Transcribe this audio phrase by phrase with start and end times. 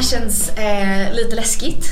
[0.00, 1.86] här känns eh, lite läskigt.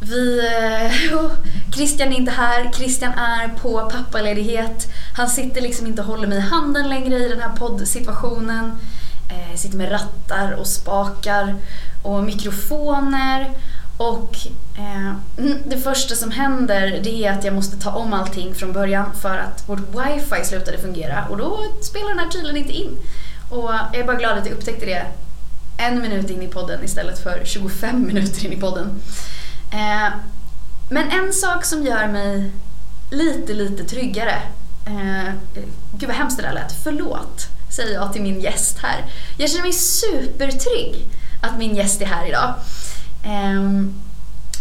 [0.00, 1.30] Vi, eh, oh,
[1.74, 4.86] Christian är inte här, Christian är på pappaledighet.
[5.16, 8.72] Han sitter liksom inte och håller mig i handen längre i den här poddsituationen.
[9.30, 11.54] Eh, sitter med rattar och spakar
[12.02, 13.50] och mikrofoner.
[13.96, 14.36] Och
[14.78, 18.72] eh, mm, det första som händer det är att jag måste ta om allting från
[18.72, 22.96] början för att vårt wifi slutade fungera och då spelar den här tydligen inte in.
[23.50, 25.06] Och jag är bara glad att jag upptäckte det
[25.76, 29.02] en minut in i podden istället för 25 minuter in i podden.
[29.72, 30.14] Eh,
[30.90, 32.50] men en sak som gör mig
[33.10, 34.42] lite, lite tryggare.
[34.86, 35.32] Eh,
[35.92, 36.72] gud vad hemskt det där lät.
[36.82, 39.04] Förlåt, säger jag till min gäst här.
[39.36, 41.06] Jag känner mig supertrygg
[41.40, 42.54] att min gäst är här idag.
[43.24, 43.84] Eh,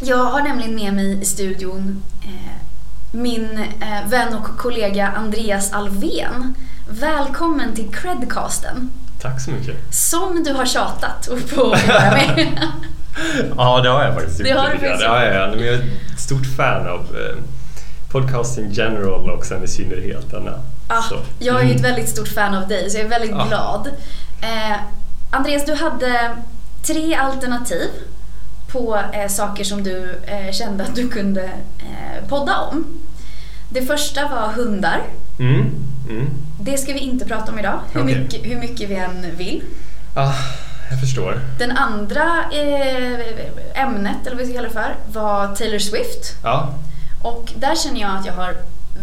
[0.02, 2.64] jag har nämligen med mig i studion eh,
[3.12, 6.56] min eh, vän och kollega Andreas Alven.
[6.90, 8.92] Välkommen till Credcasten.
[9.24, 9.76] Tack så mycket.
[9.96, 12.48] Som du har tjatat och få vara med.
[13.58, 15.20] ja, det har jag faktiskt Det har du faktiskt ja.
[15.52, 15.80] Men jag är
[16.14, 17.44] ett stort fan av eh,
[18.12, 20.60] podcasting general och sen i synnerhet denna.
[20.88, 21.04] Ah,
[21.40, 21.92] jag är ju ett Mm.
[21.92, 23.48] väldigt stort fan av dig så jag är väldigt Ah.
[23.48, 23.88] glad.
[24.42, 24.78] Eh,
[25.32, 26.36] Andreas, du hade
[26.88, 27.90] tre alternativ
[28.72, 31.44] på eh, saker som du eh, kände att du kunde
[31.80, 32.86] eh, podda om.
[33.70, 35.02] Det första var hundar.
[35.40, 35.72] Mm.
[36.10, 36.30] Mm.
[36.60, 38.16] Det ska vi inte prata om idag, hur, Okej.
[38.20, 39.62] mycket, hur mycket vi än vill.
[40.16, 40.34] Ah,
[40.92, 41.40] jag förstår.
[41.60, 46.36] Den andra eh, ämnet, eller vad vi ska kalla det för, var Taylor Swift.
[46.44, 46.74] Ja,
[47.22, 48.56] Och där känner jag att jag har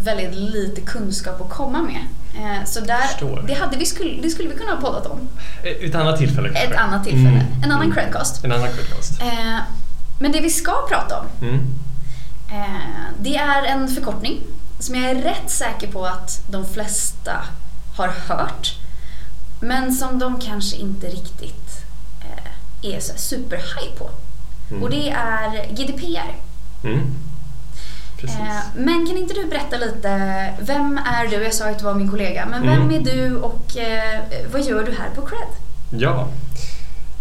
[0.03, 2.01] väldigt lite kunskap att komma med.
[2.35, 3.43] Eh, så där, Förstår.
[3.47, 5.19] det, hade vi skulle, det skulle vi kunna ha poddat om.
[5.63, 6.67] ett ett annat tillfälle kanske.
[6.73, 7.29] Ett annat tillfälle.
[7.29, 7.63] Mm.
[7.63, 7.95] En annan Mm.
[7.95, 8.43] credcast.
[8.45, 9.21] En annan credcast.
[9.21, 9.57] Eh,
[10.19, 11.59] men det vi ska prata om, Mm.
[12.51, 12.81] eh,
[13.21, 14.37] det är en förkortning
[14.81, 17.45] som jag är rätt säker på att de flesta
[17.95, 18.75] har hört.
[19.59, 21.83] Men som de kanske inte riktigt
[22.21, 24.09] eh, är så superhaj på.
[24.71, 24.83] Mm.
[24.83, 26.35] Och det är GDPR.
[26.83, 26.99] Mm.
[28.17, 28.39] Precis.
[28.39, 30.09] Eh, men kan inte du berätta lite,
[30.61, 31.43] vem är du?
[31.43, 32.91] Jag sa att du var min kollega, men vem Mm.
[32.95, 34.19] är du och eh,
[34.51, 35.47] vad gör du här på Cred?
[36.01, 36.27] Ja.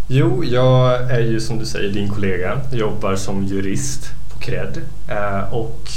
[0.08, 2.60] Jo, jag är ju som du säger din kollega.
[2.70, 5.88] Jag jobbar som jurist på Cred eh, och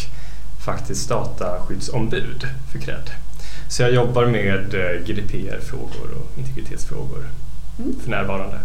[0.66, 3.10] faktiskt dataskyddsombud för Cred.
[3.70, 7.30] Så jag jobbar med eh, GDPR-frågor och integritetsfrågor
[7.80, 7.96] Mm.
[8.04, 8.60] för närvarande.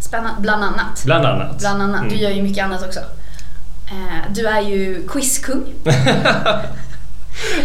[0.00, 1.02] Spännande, bland annat.
[1.04, 1.58] Bland annat.
[1.58, 2.00] Bland annat.
[2.02, 2.18] Du Mm.
[2.22, 3.00] gör ju mycket annat också.
[3.90, 5.64] Eh, Du är ju quizkung,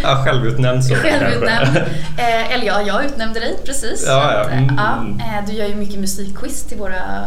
[0.03, 1.77] ja, självutnämnd så självutnämnd.
[2.17, 4.03] Eh, Eller ja, jag utnämnde dig precis.
[4.07, 4.49] Ja, ja.
[4.49, 4.75] Mm.
[5.19, 7.25] ja, Du gör ju mycket musikquiz till våra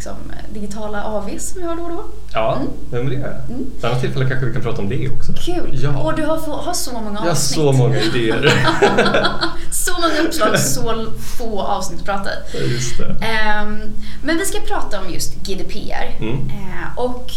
[0.00, 0.16] liksom,
[0.54, 2.04] digitala AVs som vi har då och då.
[2.32, 2.68] Ja, Mm.
[2.90, 3.56] men det gör jag.
[3.56, 3.70] Mm.
[3.78, 5.32] Ett annat tillfälle kanske vi kan prata om det också.
[5.32, 5.78] Kul!
[5.82, 5.98] Ja.
[6.02, 7.58] Och du har, har så många Jag har avsnitt.
[7.60, 8.42] så många idéer.
[9.72, 11.06] så många uppslag, så
[11.38, 12.72] få avsnitt att prata i.
[12.72, 13.26] Just det.
[13.26, 13.80] Ehm,
[14.22, 16.16] men vi ska prata om just GDPR.
[16.20, 16.50] Mm.
[16.50, 17.30] Eh, och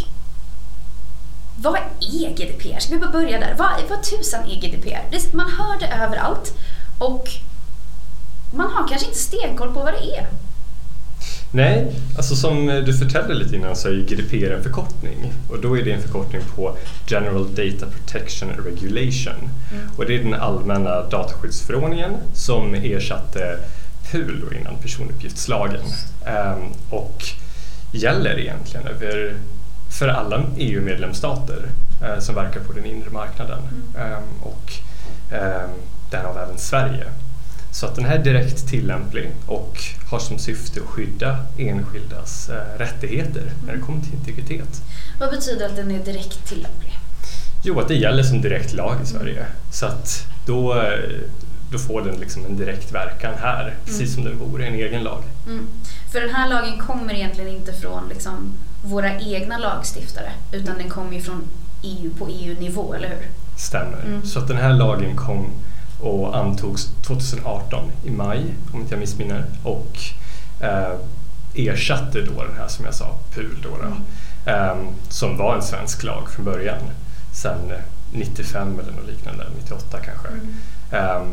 [1.57, 2.79] vad är GDPR?
[2.79, 3.55] Ska vi bara börja där?
[3.57, 5.35] Vad, vad tusan är GDPR?
[5.35, 6.53] Man hör det överallt
[6.99, 7.27] och
[8.53, 10.27] man har kanske inte stenkoll på vad det är.
[11.55, 15.33] Nej, alltså som du förtällde lite innan så är ju GDPR en förkortning.
[15.49, 16.77] Och då är det en förkortning på
[17.07, 19.49] General Data Protection Regulation.
[19.97, 23.59] Och det är den allmänna dataskyddsförordningen som ersatte
[24.11, 25.85] PUL då innan personuppgiftslagen.
[26.25, 26.59] Ehm,
[26.89, 27.23] och
[27.91, 29.33] gäller egentligen över
[29.99, 31.65] för alla EU-medlemsstater
[32.03, 33.59] eh, som verkar på den inre marknaden.
[33.97, 34.73] Ehm, och
[35.31, 35.69] um,
[36.11, 37.05] därav även Sverige.
[37.73, 39.77] Så att den här är direkt tillämplig och
[40.11, 44.81] har som syfte att skydda enskildas eh, rättigheter när det kommer till integritet.
[45.19, 46.99] Vad betyder att den är direkt tillämplig?
[47.63, 49.45] Jo, att det gäller som direkt lag i Sverige.
[49.71, 51.21] Så att då, eh,
[51.71, 55.23] då får den liksom en direkt verkan här, precis som den vore en egen lag.
[55.47, 55.67] Mm.
[56.11, 58.53] För den här lagen kommer egentligen inte från liksom,
[58.83, 61.43] våra egna lagstiftare utan den kommer ju från
[61.83, 63.27] EU på EU-nivå, eller hur?
[63.57, 64.01] Stämmer.
[64.05, 64.25] Mm.
[64.25, 65.49] Så att den här lagen kom
[66.03, 69.97] och antogs 2018 i maj, om inte jag missminner, och
[70.59, 70.95] eh,
[71.55, 74.75] ersatte då den här som jag sa, PUL då, då eh,
[75.09, 76.79] som var en svensk lag från början.
[77.33, 77.77] Sen eh,
[78.11, 80.29] 95 eller något liknande, 98 kanske.
[80.91, 81.23] Eh,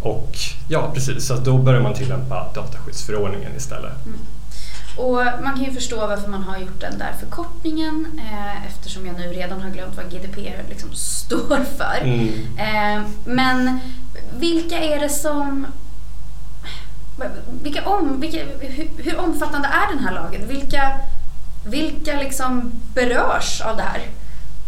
[0.00, 0.36] och
[0.68, 3.92] ja, precis, så då börjar man tillämpa dataskyddsförordningen istället.
[4.96, 9.16] Och man kan ju förstå varför man har gjort den där förkortningen eh, eftersom jag
[9.16, 12.00] nu redan har glömt vad GDPR liksom står för.
[12.02, 12.58] Mm.
[12.58, 13.80] Eh, men
[14.38, 15.66] vilka är det som...
[17.62, 20.48] Vilka om, vilka, hur, hur omfattande är den här lagen?
[20.48, 21.00] Vilka,
[21.66, 24.02] vilka liksom berörs av det här?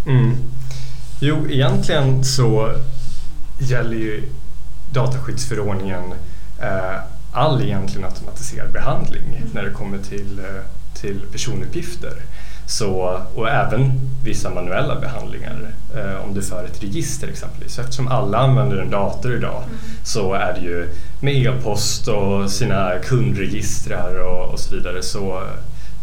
[0.07, 0.37] Mm.
[1.21, 2.73] Jo, egentligen så
[3.61, 4.29] gäller ju
[4.93, 6.15] dataskyddsförordningen
[6.63, 7.01] eh,
[7.33, 10.63] all egentligen automatiserad behandling när det kommer till eh,
[11.01, 12.13] till personuppgifter.
[12.67, 13.93] Så, och även
[14.25, 17.75] vissa manuella behandlingar eh, om du för ett register exempelvis.
[17.75, 19.79] Så eftersom alla använder en dator idag mm.
[20.05, 20.89] så är det ju
[21.21, 25.43] med e-post och sina kundregistrar och, och, så vidare så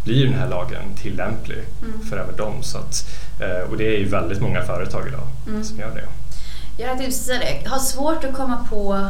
[0.03, 2.05] blir den här lagen tillämplig mm.
[2.09, 2.63] för även dem.
[2.63, 3.05] Så att,
[3.39, 5.63] eh, och det är ju väldigt många företag idag mm.
[5.63, 6.07] som gör det.
[6.77, 9.09] Jag det, har svårt att komma på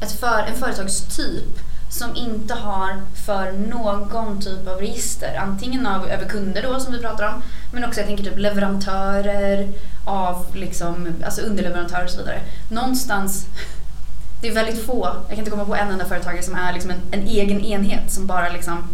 [0.00, 1.58] ett för, en företagstyp
[1.88, 5.36] som inte har för någon typ av register.
[5.42, 7.42] Antingen av, över kunder då som vi pratar om,
[7.72, 9.68] men också jag tänker typ leverantörer,
[10.04, 12.40] av liksom, alltså underleverantörer och så vidare.
[12.68, 13.46] Någonstans,
[14.40, 16.90] det är väldigt få, jag kan inte komma på en enda företagare som är liksom
[16.90, 18.84] en, en egen enhet som bara liksom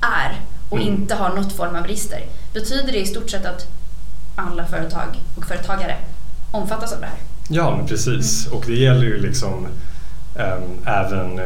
[0.00, 0.92] är och mm.
[0.92, 2.22] inte har något form av register.
[2.52, 3.66] Betyder det i stort sett att
[4.34, 5.96] alla företag och företagare
[6.50, 7.18] omfattas av det här?
[7.48, 8.46] Ja, men precis.
[8.46, 8.58] Mm.
[8.58, 9.66] Och det gäller ju liksom
[10.36, 11.40] um, även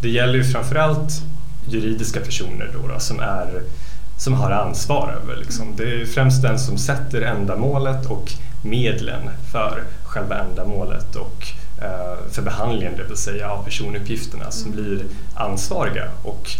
[0.00, 1.22] det gäller ju framförallt
[1.68, 3.62] juridiska personer då, då som, är,
[4.18, 5.36] som har ansvar över.
[5.36, 5.76] Liksom.
[5.76, 8.32] Det är främst den som sätter ändamålet och
[8.62, 11.46] medlen för själva ändamålet och
[11.82, 14.84] eh, för behandlingen, det vill säga av personuppgifterna, som mm.
[14.84, 15.04] blir
[15.34, 16.04] ansvariga.
[16.22, 16.50] Och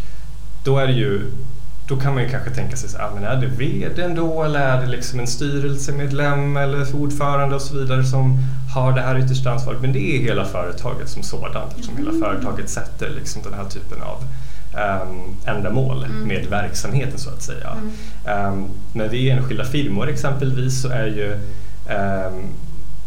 [0.65, 1.23] då är det ju
[1.91, 4.81] då kan man ju kanske tänka sig så men är det vdn då eller är
[4.81, 8.39] det liksom en styrelsemedlem eller ordförande och så vidare som
[8.75, 9.81] har det här yttersta ansvaret?
[9.81, 12.23] Men det är hela företaget som sådant eftersom hela mm.
[12.23, 14.25] företaget sätter liksom den här typen av
[15.03, 16.29] um, ändamål mm.
[16.29, 17.77] med verksamheten så att säga.
[18.27, 18.53] Mm.
[18.53, 21.33] Um, men vid enskilda firmor exempelvis så är ju
[21.95, 22.43] um,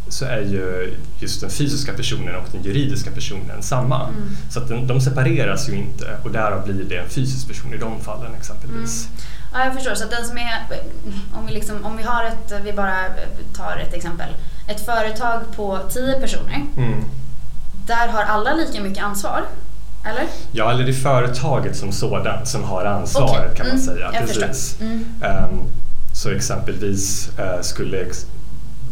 [0.07, 4.07] så är ju just den fysiska personen och den juridiska personen samma.
[4.07, 4.37] Mm.
[4.49, 7.77] Så att den, de separeras ju inte och därav blir det en fysisk person i
[7.77, 9.07] de fallen exempelvis.
[9.07, 9.17] Mm.
[9.53, 9.95] Ja, jag förstår.
[9.95, 10.65] Så den som är,
[11.33, 13.05] om vi, liksom, om vi har ett, vi bara
[13.55, 14.29] tar ett exempel,
[14.67, 16.65] ett företag på tio personer.
[16.77, 17.03] Mm.
[17.87, 19.43] Där har alla lika mycket ansvar,
[20.05, 20.25] eller?
[20.51, 23.55] Ja, eller det är företaget som sådant som har ansvaret okay.
[23.55, 23.85] kan man mm.
[23.85, 24.11] säga.
[24.13, 24.77] Jag Precis.
[24.81, 25.63] Um,
[26.13, 27.97] så exempelvis uh, skulle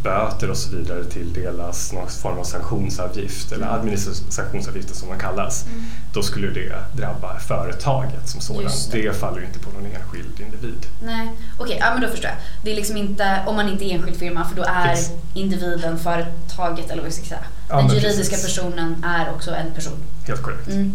[0.02, 3.80] böter och så vidare tilldelas någon form av sanktionsavgift eller mm.
[3.80, 5.84] administrationsavgifter som de kallas, mm.
[6.12, 8.88] då skulle det drabba företaget som sådant.
[8.92, 9.02] Det.
[9.02, 10.86] det faller ju inte på någon enskild individ.
[11.02, 11.28] Nej,
[11.58, 12.38] okej, okay, ja men då förstår jag.
[12.64, 15.10] Det är liksom inte, om man inte är enskild firma, för då är precis.
[15.34, 17.44] individen företaget eller vad vi ska säga.
[17.68, 18.42] Den ja, juridiska precis.
[18.42, 19.98] personen är också en person.
[20.26, 20.68] Helt korrekt.
[20.68, 20.94] Mm.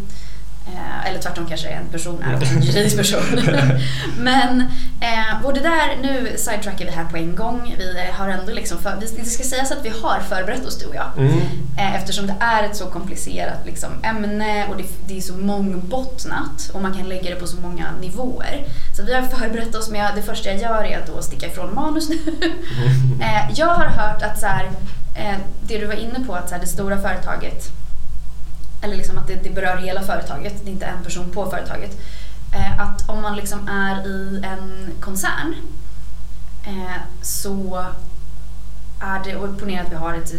[0.75, 3.39] Eh, eller tvärtom kanske en person är också en juridisk person.
[4.19, 4.61] Men,
[5.01, 7.75] eh, det där, nu sidetrackar vi här på en gång.
[7.77, 10.95] Vi har ändå liksom, för, det ska sägas att vi har förberett oss du och
[10.95, 11.11] jag.
[11.17, 11.39] Mm.
[11.77, 16.69] Eh, eftersom det är ett så komplicerat liksom, ämne och det, det, är så mångbottnat
[16.73, 18.65] och man kan lägga det på så många nivåer.
[18.97, 22.09] Så vi har förberett oss med, det första jag gör är att sticka ifrån manus
[22.09, 22.17] nu.
[23.21, 24.65] eh, jag har hört att så här,
[25.15, 25.37] eh,
[25.67, 27.71] det du var inne på, att så här, det stora företaget
[28.81, 31.97] eller liksom att det, det, berör hela företaget, det är inte en person på företaget.
[32.53, 35.55] Eh, att om man liksom är i en koncern
[36.65, 37.85] eh, så
[38.99, 40.33] är det, och ponera att vi har ett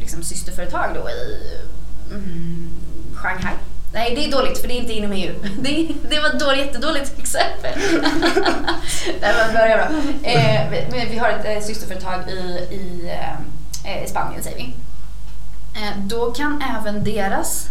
[0.00, 1.56] liksom, systerföretag då i
[2.10, 2.70] mm,
[3.14, 3.54] Shanghai.
[3.92, 5.34] Nej, det är dåligt för det är inte inom EU.
[5.58, 7.72] Det, det var ett dåligt, jättedåligt exempel.
[9.20, 9.86] det var börja bra.
[10.22, 12.38] Eh, vi, vi, har ett eh, systerföretag i,
[12.74, 13.10] i,
[13.84, 14.74] eh, eh Spanien säger vi.
[15.74, 17.68] Eh, då kan även deras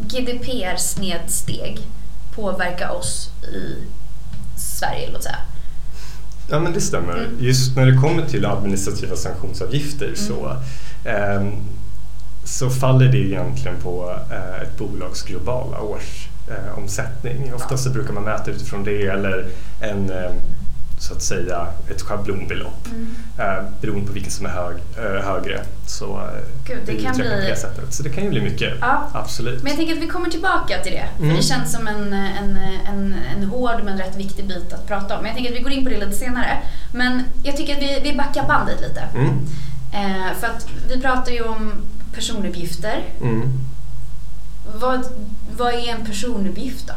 [0.00, 1.78] GDPR-snedsteg
[2.34, 3.76] påverka oss i
[4.56, 5.38] Sverige, låt säga?
[6.50, 7.18] Ja men det stämmer.
[7.18, 7.36] Mm.
[7.40, 10.16] Just när det kommer till administrativa sanktionsavgifter mm.
[10.16, 10.56] så,
[11.04, 11.48] eh,
[12.44, 17.48] så faller det egentligen på eh, ett bolags globala årsomsättning.
[17.48, 19.46] Eh, Ofta så brukar man mäta utifrån det eller
[19.80, 20.34] en ehm,
[20.98, 23.14] så att säga ett schablonbelopp mm.
[23.38, 25.64] eh, beroende på vilken som är hög, eh, högre.
[25.86, 27.28] Så eh, Gud, det, kan bli...
[27.28, 27.56] det.
[27.90, 29.10] Så det kan ju bli mycket, ja.
[29.12, 29.62] absolut.
[29.62, 31.08] Men jag tänker att vi kommer tillbaka till det.
[31.16, 31.36] För mm.
[31.36, 32.56] Det känns som en, en,
[32.88, 35.22] en, en hård men rätt viktig bit att prata om.
[35.22, 36.62] Men jag tänker att vi går in på det lite senare.
[36.92, 39.00] Men jag tycker att vi, vi backar bandet lite.
[39.14, 39.46] Mm.
[39.92, 41.72] Eh, för att vi pratar ju om
[42.14, 43.04] personuppgifter.
[43.20, 43.52] Mm.
[44.74, 45.06] Vad,
[45.56, 46.94] vad är en personuppgift då?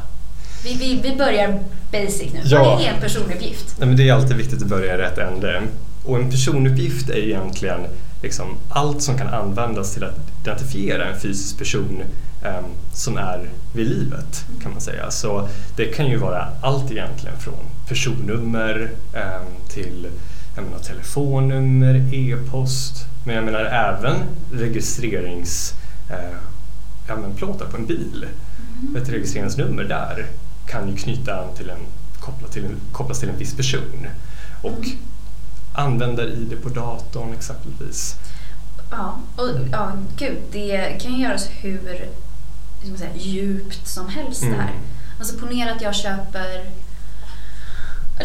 [0.64, 1.60] Vi, vi, vi börjar
[1.92, 2.40] basic nu.
[2.44, 2.64] Ja.
[2.64, 3.76] Vad är en personuppgift?
[3.78, 5.62] Nej, men det är alltid viktigt att börja i rätt ände.
[6.06, 7.82] Och en personuppgift är egentligen
[8.22, 12.04] liksom allt som kan användas till att identifiera en fysisk person
[12.46, 15.12] um, som är vid livet kan man säga.
[15.12, 20.08] Så det kan ju vara allt egentligen från personnummer um, till
[20.56, 24.16] menar, telefonnummer, e-post men jag menar även
[24.52, 25.78] registreringsplåtar
[27.08, 28.26] ja, på en bil.
[28.82, 28.96] Mm.
[28.96, 30.26] Ett registreringsnummer där
[30.70, 31.86] kan ju knyta an till en,
[32.20, 34.08] kopplas till en, kopplas till en viss person.
[34.62, 34.98] Och mm.
[35.74, 38.16] användar-id på datorn exempelvis.
[38.92, 42.10] Ja, och ja, gud, det kan ju göras hur
[42.98, 44.54] säga, djupt som helst mm.
[44.54, 44.74] det här.
[45.20, 46.70] Alltså ponera att jag köper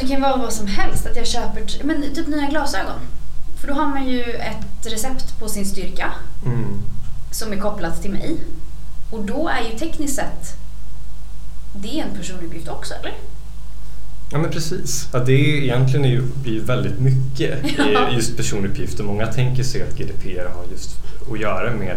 [0.01, 3.01] det kan vara vad som helst, att jag köper men typ nya glasögon.
[3.61, 6.13] För då har man ju ett recept på sin styrka
[6.47, 6.83] Mm.
[7.31, 8.37] som är kopplat till mig.
[9.11, 10.64] Och då är ju tekniskt sett
[11.75, 13.13] det är en personuppgift också, eller?
[14.33, 15.09] Ja men precis.
[15.13, 19.05] Ja, det är, egentligen är ju, ju väldigt mycket i just personuppgifter.
[19.05, 20.91] Många tänker sig att GDPR har just
[21.33, 21.97] att göra med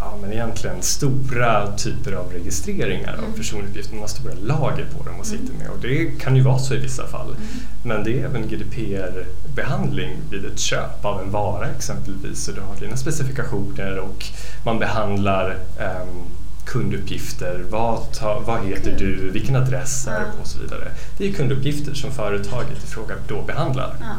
[0.00, 3.24] ja, men egentligen stora typer av registreringar Mm.
[3.32, 3.92] av personuppgifter.
[3.94, 6.74] Man har stora lager på dem och sitter med och det kan ju vara så
[6.74, 7.26] i vissa fall.
[7.30, 7.42] Mm.
[7.82, 12.44] Men det är även GDPR-behandling vid ett köp av en vara exempelvis.
[12.44, 14.24] Så du har dina specifikationer och
[14.64, 16.22] man behandlar ehm,
[16.66, 17.64] kunduppgifter.
[17.70, 19.30] Vad, ta, vad heter du?
[19.30, 20.18] Vilken adress är Ja.
[20.18, 20.88] det och så vidare.
[21.18, 23.96] Det är kunduppgifter som företaget i fråga då behandlar.
[24.00, 24.14] Ja.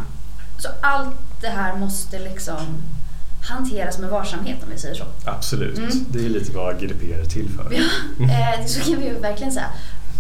[0.58, 2.58] Så allt det här måste liksom
[3.42, 5.04] hanteras med varsamhet om vi säger så.
[5.26, 5.78] Absolut.
[5.78, 5.90] Mm.
[6.10, 7.74] Det är lite vad GDPR är till för.
[7.74, 7.80] Ja,
[8.60, 9.68] eh, så kan vi ju verkligen säga.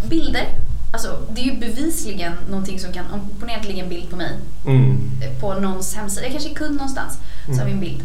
[0.09, 0.45] Bilder,
[0.93, 4.09] alltså det är ju bevisligen någonting som kan, om ponera att det ligger en bild
[4.09, 4.31] på mig
[4.65, 5.11] Mm.
[5.21, 7.13] eh, på någons hemsida, jag kanske är kund någonstans,
[7.45, 7.59] så Mm.
[7.59, 8.03] har vi en bild.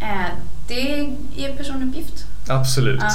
[0.00, 0.26] Eh,
[0.68, 0.98] det
[1.36, 2.24] är personuppgift.
[2.48, 3.00] Absolut.
[3.02, 3.10] Ja.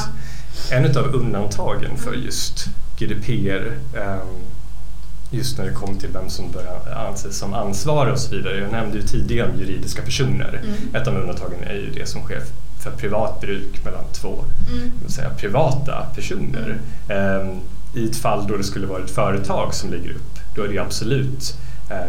[0.72, 2.26] En av undantagen för Mm.
[2.26, 2.66] just
[2.98, 4.28] GDPR ehm,
[5.32, 8.58] just när det kommer till vem som bör anses som ansvarig och så vidare.
[8.60, 10.62] Jag nämnde ju tidigare om juridiska personer.
[10.64, 10.96] Mm.
[10.96, 12.42] Ett av undantagen är ju det som sker
[12.84, 14.92] för privat bruk mellan två Mm.
[15.10, 16.78] säga privata personer.
[17.10, 17.60] Ehm,
[17.96, 20.80] I ett fall då det skulle vara ett företag som lägger upp, då är det
[20.80, 21.54] absolut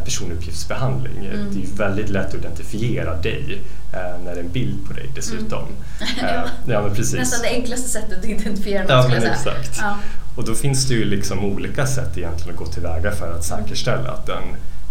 [0.04, 1.26] personuppgiftsbehandling.
[1.26, 1.50] Mm.
[1.52, 4.92] Det är ju väldigt lätt att identifiera dig eh, när det är en bild på
[4.92, 5.64] dig dessutom.
[6.22, 7.12] Eh, ja, men precis.
[7.12, 7.20] Mm.
[7.22, 9.54] Nästan det enklaste sättet att identifiera någon Ja, men jag säga.
[9.56, 9.78] exakt.
[9.80, 9.96] Ja.
[10.36, 14.10] Och då finns det ju liksom olika sätt egentligen att gå tillväga för att säkerställa
[14.10, 14.42] att den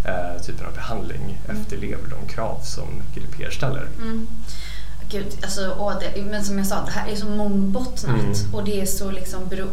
[0.06, 1.62] eh, typen av behandling Mm.
[1.62, 3.88] efterlever de krav som GDPR ställer.
[4.02, 4.28] Mm.
[5.12, 8.54] Gud, alltså, åh, det, men som jag sa, det här är så mångbottnat Mm.
[8.54, 9.68] och det är så liksom bero,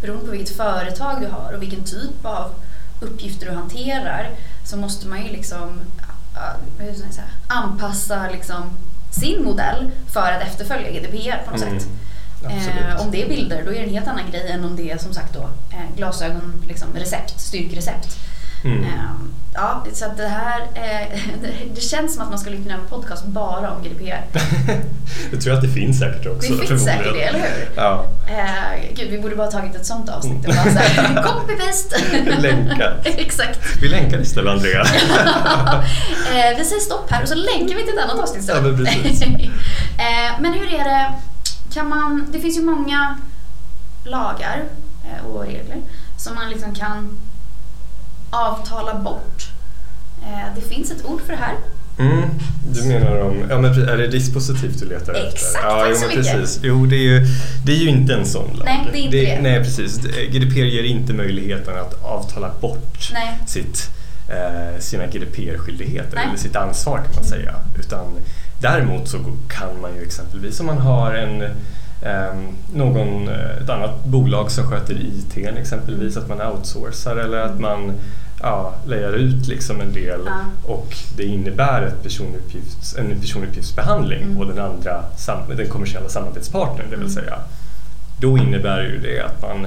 [0.00, 2.50] beroende på vilket företag du har och vilken typ av
[3.04, 4.30] uppgifter du hanterar
[4.64, 5.80] så måste man ju liksom
[6.78, 8.62] hur ska jag säga, anpassa liksom
[9.10, 11.80] sin modell för att efterfölja GDPR på något Mm.
[11.80, 11.88] sätt.
[12.78, 14.90] Eh, om det är bilder då är det en helt annan grej än om det
[14.90, 18.16] är som sagt då eh, glasögon, liksom, recept, styrkrecept.
[18.64, 18.84] Mm.
[18.84, 20.60] Ehm, ja, så det här,
[21.74, 24.24] det känns som att man skulle kunna göra en podcast bara om GDPR.
[25.32, 26.52] Jag tror att det finns säkert också.
[26.52, 27.68] Det finns säkert det, eller hur?
[27.76, 32.40] Ja, Eh, gud, vi borde bara tagit ett sånt avsnitt och bara såhär, copy-paste.
[32.40, 32.92] Länkat.
[33.06, 33.60] Exakt.
[33.82, 34.80] vi länkar istället Andrea.
[34.80, 38.76] eh, vi säger stopp här och så länkar vi till ett annat avsnitt Ja, men
[38.84, 39.22] precis.
[39.22, 41.12] eh, men hur är det,
[41.74, 43.18] kan man, det finns ju många
[44.04, 44.62] lagar
[45.04, 45.76] eh, och regler
[46.18, 47.20] som man liksom kan
[48.34, 49.48] avtala bort.
[50.22, 51.54] Eh, det finns ett ord för det här.
[51.98, 52.30] Mm,
[52.72, 55.28] du menar om, ja men är det dispositivt du letar efter?
[55.28, 56.32] Exakt, ja, tack jo, så mycket.
[56.32, 56.60] precis.
[56.62, 57.26] Jo, det är ju,
[57.64, 58.64] det är ju inte en sån lag.
[58.64, 59.40] Nej, det är inte det.
[59.40, 59.98] Nej, precis.
[60.30, 63.38] GDPR ger inte möjligheten att avtala bort Nej.
[63.46, 63.90] sitt,
[64.28, 67.54] eh, sina GDPR-skyldigheter eller sitt ansvar kan man säga.
[67.78, 68.06] Utan
[68.60, 71.42] däremot så kan man ju exempelvis om man har en
[72.02, 77.60] ehm, någon, eh, ett annat bolag som sköter IT exempelvis, att man outsourcar eller att
[77.60, 77.92] man
[78.44, 80.38] ja, lejar ut liksom en del Ja.
[80.64, 84.36] och det innebär ett personuppgifts, en personuppgiftsbehandling Mm.
[84.36, 87.14] på den andra sam- den kommersiella samarbetspartnern, det vill Mm.
[87.14, 87.38] säga.
[88.20, 89.66] Då innebär ju det att man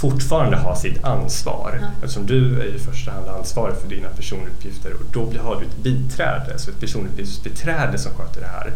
[0.00, 1.86] fortfarande har sitt ansvar Ja.
[2.02, 5.76] eftersom du är i första hand ansvarig för dina personuppgifter och då har du ett
[5.82, 8.72] biträde, alltså ett personuppgiftsbiträde som sköter det här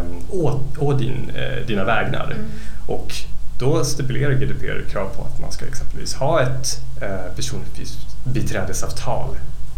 [0.00, 2.24] um, å, å din, eh, dina vägnar.
[2.24, 2.44] Mm.
[2.86, 3.12] Och
[3.58, 8.15] då stipulerar GDPR krav på att man ska exempelvis ha ett eh, personuppgiftsbiträdesavtal.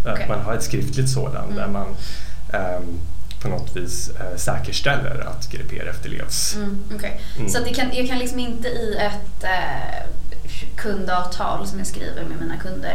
[0.00, 0.22] Okej.
[0.22, 1.56] Att man har ett skriftligt sådant Mm.
[1.56, 1.96] där man
[2.52, 3.00] ehm,
[3.42, 6.54] på något vis eh, säkerställer att GDPR efterlevs.
[6.54, 7.20] Mm, okej.
[7.38, 7.48] Mm.
[7.48, 10.06] Så det kan, jag kan liksom inte i ett eh,
[10.76, 12.94] kundavtal som jag skriver med mina kunder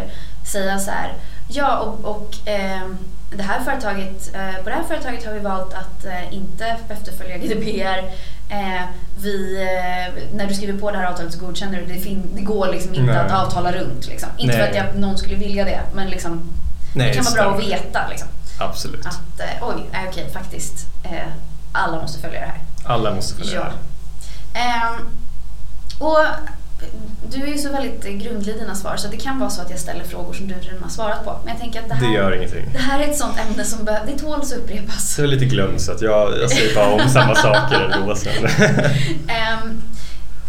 [0.51, 1.13] säga så här,
[1.47, 2.97] ja och, och ehm,
[3.35, 7.37] det här företaget, eh, på det här företaget har vi valt att eh, inte efterfölja
[7.37, 8.11] GDPR.
[8.53, 8.81] Eh,
[9.21, 11.99] vi, eh, när du skriver på det här avtalet så godkänner du det.
[11.99, 13.17] fin- Det går liksom inte Nej.
[13.17, 14.07] att avtala runt.
[14.07, 14.29] Liksom.
[14.37, 14.63] Inte Nej.
[14.65, 16.41] för att jag, någon skulle vilja det, men liksom,
[16.95, 18.07] Nej, det kan vara bra att veta.
[18.09, 18.27] Liksom,
[18.59, 19.05] Absolut.
[19.05, 20.87] att eh, oj, okej, faktiskt.
[21.03, 21.27] Eh,
[21.71, 22.61] alla måste följa det här.
[22.85, 23.63] Alla måste följa Ja.
[24.53, 24.59] det.
[24.59, 25.07] Ehm,
[25.99, 26.19] och
[27.31, 29.69] du är ju så väldigt grundlig i dina svar så det kan vara så att
[29.69, 31.39] jag ställer frågor som du redan har svarat på.
[31.43, 32.65] Men jag tänker att det här, Det gör ingenting.
[32.73, 35.17] det här är ett sånt ämne som bör, det tåls att upprepas.
[35.17, 38.45] Jag är lite glömd så att jag, jag säger bara om samma saker ändå sen.
[39.27, 39.81] Ehm,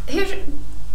[0.07, 0.45] hur,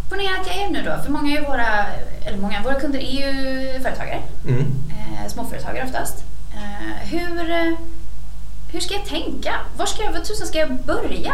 [0.10, 1.86] ponera att jag är nu då, för många av våra,
[2.26, 4.60] eller många, våra kunder är ju företagare, Mm.
[4.90, 6.24] eh, småföretagare oftast.
[6.54, 7.74] Eh, hur, eh,
[8.72, 9.54] hur ska jag tänka?
[9.78, 11.34] Var ska jag, vad tusan ska jag börja?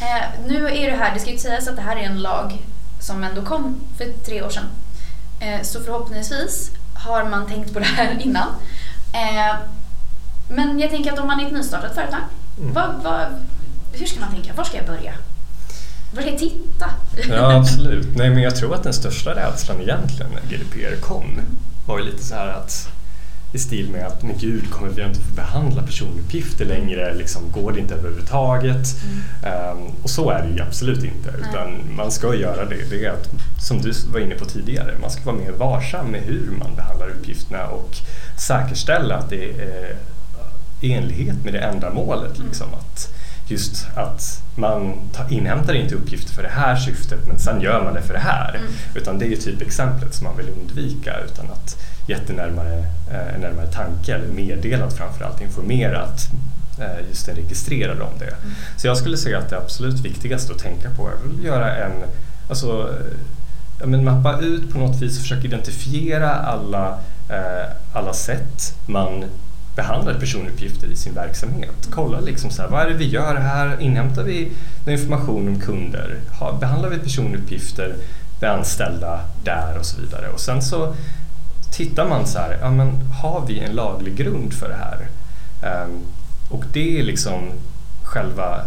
[0.00, 2.58] Eh, nu är det här, det ska ju sägas att det här är en lag
[3.00, 4.64] som ändå kom för tre år sedan.
[5.40, 8.48] Eh, så förhoppningsvis har man tänkt på det här innan.
[9.12, 9.56] Eh,
[10.48, 12.20] men jag tänker att om man är ett nystartat företag,
[12.60, 12.72] Mm.
[12.74, 13.26] vad, vad,
[13.92, 14.52] hur ska man tänka?
[14.52, 15.12] Var ska jag börja?
[16.14, 16.90] Var ska jag titta?
[17.28, 18.16] Ja, absolut.
[18.16, 21.40] Nej, men jag tror att den största rädslan egentligen när GDPR kom
[21.86, 22.88] var ju lite så här att
[23.56, 27.14] i stil med att men gud, kommer vi inte få behandla personuppgifter längre?
[27.14, 28.86] Liksom, går det inte överhuvudtaget?
[29.44, 31.34] Ehm, och så är det ju absolut inte.
[31.40, 32.90] Utan man ska göra det.
[32.90, 36.20] Det är att, som du var inne på tidigare, man ska vara mer varsam med
[36.20, 37.96] hur man behandlar uppgifterna och
[38.38, 39.96] säkerställa att det är
[40.80, 42.38] i enlighet med det ändamålet.
[42.38, 43.12] Liksom, att
[43.48, 47.94] just att man tar, inhämtar inte uppgifter för det här syftet men sen gör man
[47.94, 48.54] det för det här.
[48.54, 48.72] Mm.
[48.94, 52.78] Utan det är ju typ exemplet som man vill undvika utan att jättenärmare
[53.10, 56.28] eh, närmare tanke eller meddelat framförallt informerat
[56.78, 58.34] eh, just den registrerade om det.
[58.76, 61.92] Så jag skulle säga att det absolut viktigaste att tänka på är att göra en,
[62.48, 63.16] alltså eh,
[63.80, 66.98] ja, men mappa ut på något vis och försöka identifiera alla,
[67.28, 69.24] eh, alla sätt man
[69.76, 71.88] behandlar personuppgifter i sin verksamhet.
[71.90, 73.80] Kolla liksom så här, vad är det vi gör här?
[73.80, 74.52] Inhämtar vi
[74.86, 76.16] information om kunder?
[76.40, 77.96] Ha, behandlar vi personuppgifter
[78.40, 80.28] med anställda där och så vidare?
[80.28, 80.94] Och sen så
[81.70, 82.90] tittar man så här, ja, men
[83.22, 85.08] har vi en laglig grund för det här?
[85.62, 86.00] Ehm,
[86.50, 87.50] och det är liksom
[88.02, 88.60] själva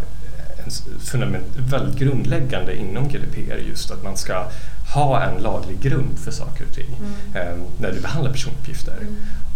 [1.14, 4.46] eh, väldigt grundläggande inom GDPR just att man ska
[4.94, 7.00] ha en laglig grund för saker och ting
[7.36, 9.08] ehm, när du behandlar personuppgifter.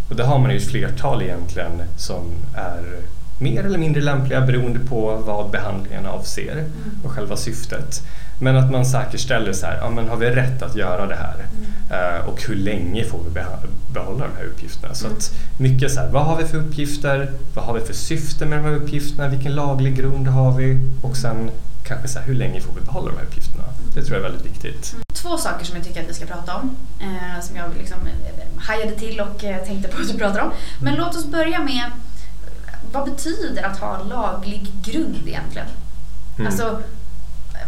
[0.09, 2.83] Och det har man ju ett flertal egentligen som är
[3.39, 6.65] mer eller mindre lämpliga beroende på vad behandlingen avser
[7.03, 8.03] och själva syftet.
[8.39, 11.45] Men att man säkerställer så här, ja, men har vi rätt att göra det här?
[11.89, 13.29] Eh, och hur länge får vi
[13.93, 14.93] behålla de här uppgifterna?
[14.93, 17.31] Så att mycket så här, vad har vi för uppgifter?
[17.53, 19.27] Vad har vi för syfte med de här uppgifterna?
[19.27, 20.79] Vilken laglig grund har vi?
[21.01, 21.51] Och sen
[21.83, 23.63] kanske så här, hur länge får vi behålla de här uppgifterna?
[23.95, 24.95] Det tror jag är väldigt viktigt.
[25.13, 26.75] Två saker som jag tycker att vi ska prata om.
[26.99, 30.51] Eh, som jag liksom eh, hajade till och eh, tänkte på att du pratar om.
[30.81, 31.83] Men låt oss börja med
[32.91, 35.67] vad betyder att ha laglig grund egentligen?
[36.35, 36.47] Mm.
[36.47, 36.81] Alltså,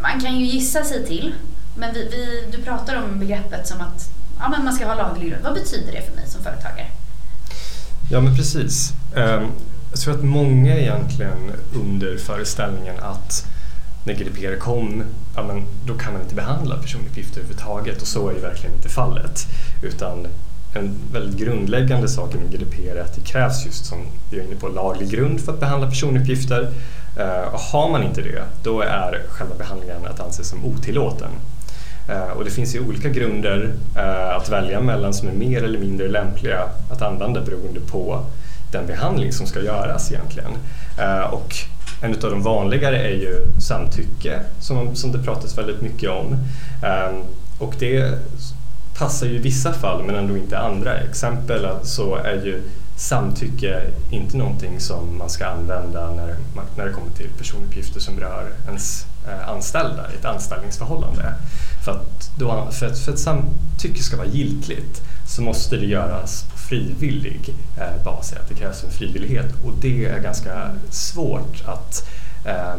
[0.01, 1.33] man kan ju gissa sig till.
[1.75, 5.29] Men vi, vi, du pratar om begreppet som att ja, men man ska ha laglig
[5.29, 5.43] grund.
[5.43, 6.87] Vad betyder det för mig som företagare?
[8.11, 8.93] Ja men precis.
[9.15, 9.47] Ehm,
[9.91, 13.45] jag tror att många egentligen under föreställningen att
[14.03, 15.03] när GDPR kom,
[15.35, 18.89] ja, men då kan man inte behandla personuppgifter överhuvudtaget och så är ju verkligen inte
[18.89, 19.47] fallet.
[19.83, 20.27] Utan
[20.73, 24.55] en väldigt grundläggande sak inom GDPR är att det krävs just som vi är inne
[24.55, 26.73] på laglig grund för att behandla personuppgifter.
[27.17, 31.29] Eh, har man inte det, då är själva behandlingen att anse som otillåten.
[32.09, 35.79] Eh, och det finns ju olika grunder eh, att välja mellan som är mer eller
[35.79, 38.25] mindre lämpliga att använda beroende på
[38.71, 40.51] den behandling som ska göras egentligen.
[41.31, 41.55] Och
[42.01, 46.37] en av de vanligare är ju samtycke som, som det pratas väldigt mycket om.
[47.59, 48.19] Och det
[48.97, 50.97] passar ju i vissa fall men ändå inte andra.
[50.97, 52.61] Exempel så är ju
[52.97, 53.81] samtycke
[54.11, 58.51] inte någonting som man ska använda när, man- när det kommer till personuppgifter som rör
[58.67, 61.33] ens eh, anställda i ett anställningsförhållande.
[61.85, 66.43] För att, då, för, att, för att samtycke ska vara giltigt så måste det göras
[66.51, 72.09] på frivillig eh, bas, att det krävs en frivillighet och det är ganska svårt att
[72.45, 72.75] eh,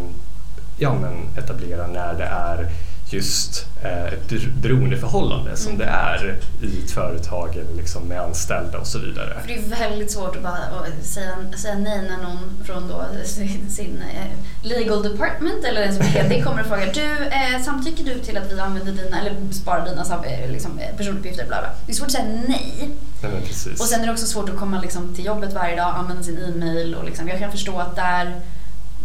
[0.78, 2.70] ja, men etablera när det är
[3.10, 8.78] just eh, ett bero- beroendeförhållande som det är i ett företag eller liksom med anställda
[8.78, 9.40] och så vidare.
[9.40, 13.04] För det är väldigt svårt att bara att säga, säga nej när någon från då
[13.24, 18.18] sin, sin eh, legal department eller ens VD kommer och frågar du, eh, samtycker du
[18.18, 21.46] till att vi använder dina, eller sparar dina eh, liksom, eh, personuppgifter?
[21.46, 21.70] Bla bla.
[21.86, 22.90] Det är svårt att säga nej.
[23.22, 23.42] Nej.
[23.78, 26.38] Och sen är det också svårt att komma liksom, till jobbet varje dag, använda sin
[26.38, 28.40] e-mail och liksom, jag kan förstå att där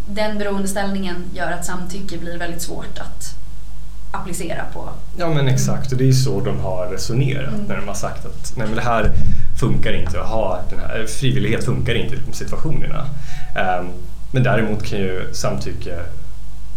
[0.07, 3.40] den beroendeställningen gör att samtycke blir väldigt svårt att
[4.11, 4.89] applicera på.
[5.17, 7.65] Ja men exakt och det är ju så de har resonerat Mm.
[7.65, 9.11] när de har sagt att nej men det här
[9.59, 13.05] funkar inte att ha den här frivillighet funkar inte i de situationerna.
[13.55, 13.85] Ehm,
[14.31, 15.99] men däremot kan ju samtycke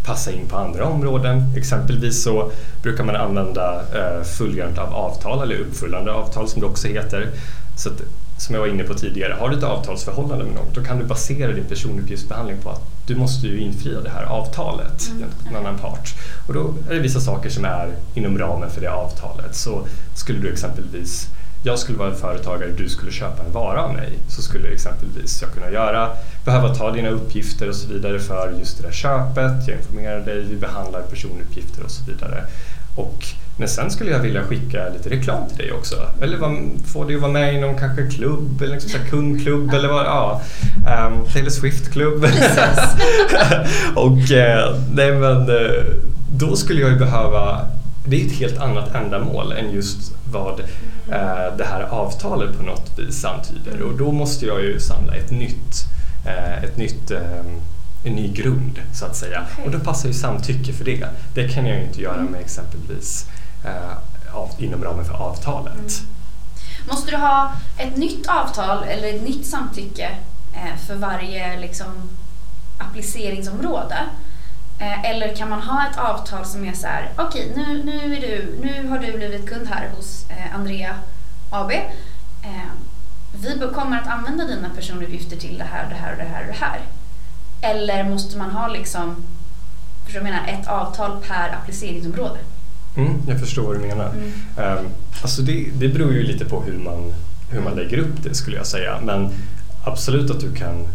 [0.05, 1.55] passa in på andra områden.
[1.57, 2.51] Exempelvis så
[2.83, 7.31] brukar man använda uh, fullgörande av avtal eller uppfyllande av avtal som det också heter.
[7.77, 8.03] Så att,
[8.39, 11.05] som jag var inne på tidigare, har du ett avtalsförhållande med någon då kan du
[11.05, 15.57] basera din personuppgiftsbehandling på att du måste ju infria det här avtalet Mm, gentemot en
[15.67, 16.15] annan part.
[16.49, 19.55] Och då är det vissa saker som är inom ramen för det avtalet.
[19.57, 21.27] Så skulle du exempelvis,
[21.63, 25.43] jag skulle vara en företagare, du skulle köpa en vara av mig, så skulle exempelvis
[25.43, 26.11] jag kunna göra,
[26.45, 30.45] behöva ta dina uppgifter och så vidare för just det där köpet, jag informerar dig,
[30.45, 32.45] vi behandlar personuppgifter och så vidare.
[32.97, 33.25] Och,
[33.59, 35.95] men sen skulle jag vilja skicka lite reklam till dig också.
[36.23, 39.89] Eller vad- få dig att vara med i någon kanske klubb, eller liksom kundklubb eller
[39.89, 40.43] vad, ja.
[40.85, 42.25] Um, Taylor Swift-klubb.
[43.95, 45.85] och eh, nej men eh,
[46.33, 47.61] då skulle jag ju behöva
[48.07, 50.61] det är ett helt annat ändamål än just vad
[51.11, 55.31] eh, det här avtalet på något vis antyder och då måste jag ju samla ett
[55.31, 55.85] nytt,
[56.27, 57.47] eh, ett nytt eh,
[58.07, 59.47] en ny grund så att säga.
[59.53, 59.65] Okej.
[59.65, 61.07] Och då passar ju samtycke för det.
[61.35, 63.27] Det kan jag ju inte göra med exempelvis
[63.65, 66.03] eh, av, inom ramen för avtalet.
[66.89, 70.11] Måste du ha ett nytt avtal eller ett nytt samtycke
[70.87, 71.87] för varje liksom,
[72.79, 73.97] appliceringsområde?
[74.79, 78.21] Eh, Eller kan man ha ett avtal som är så här, okej nu, nu, är
[78.21, 80.95] du, nu har du blivit kund här hos eh, Andrea
[81.51, 81.71] AB.
[81.71, 82.71] Eh,
[83.33, 86.47] Vi kommer att använda dina personuppgifter till det här, det här och det här och
[86.47, 86.81] det här.
[87.61, 89.25] Eller måste man ha liksom,
[90.05, 92.39] förstår du menar, ett avtal per appliceringsområde?
[92.97, 94.13] Mm, jag förstår vad du menar.
[94.57, 94.89] Um,
[95.23, 97.15] alltså det, det beror ju lite på hur man,
[97.51, 99.01] hur man lägger upp det skulle jag säga.
[99.03, 99.31] Men
[99.85, 100.87] absolut att du kan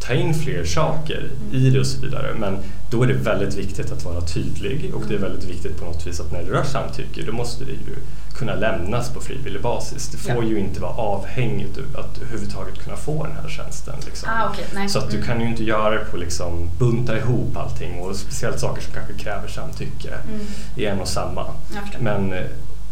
[0.00, 2.34] ta in fler saker i det och så vidare.
[2.38, 2.58] Men
[2.90, 6.06] då är det väldigt viktigt att vara tydlig och det är väldigt viktigt på något
[6.06, 7.96] vis att när det rör samtycke då måste det ju
[8.38, 10.08] kunna lämnas på frivillig basis.
[10.08, 10.50] Det får Ja.
[10.50, 13.94] ju inte vara avhängigt av att överhuvudtaget kunna få den här tjänsten.
[14.06, 14.28] Liksom.
[14.32, 14.88] Ah, nej.
[14.88, 15.28] Så att du Mm.
[15.28, 19.12] kan ju inte göra det på liksom bunta ihop allting och speciellt saker som kanske
[19.24, 20.46] kräver samtycke Mm.
[20.76, 21.46] i en och samma.
[22.00, 22.42] Men eh,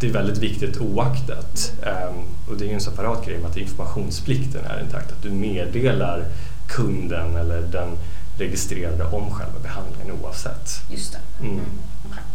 [0.00, 1.72] det är väldigt viktigt oaktat.
[1.82, 2.14] Ehm,
[2.48, 5.12] och det är ju en separat grej med att informationsplikten är intakt.
[5.12, 6.24] Att du meddelar
[6.68, 7.98] kunden eller den
[8.38, 10.70] registrerade om själva behandlingen oavsett.
[10.90, 11.18] Just det.
[11.40, 11.54] Mm.
[11.54, 11.64] Mm.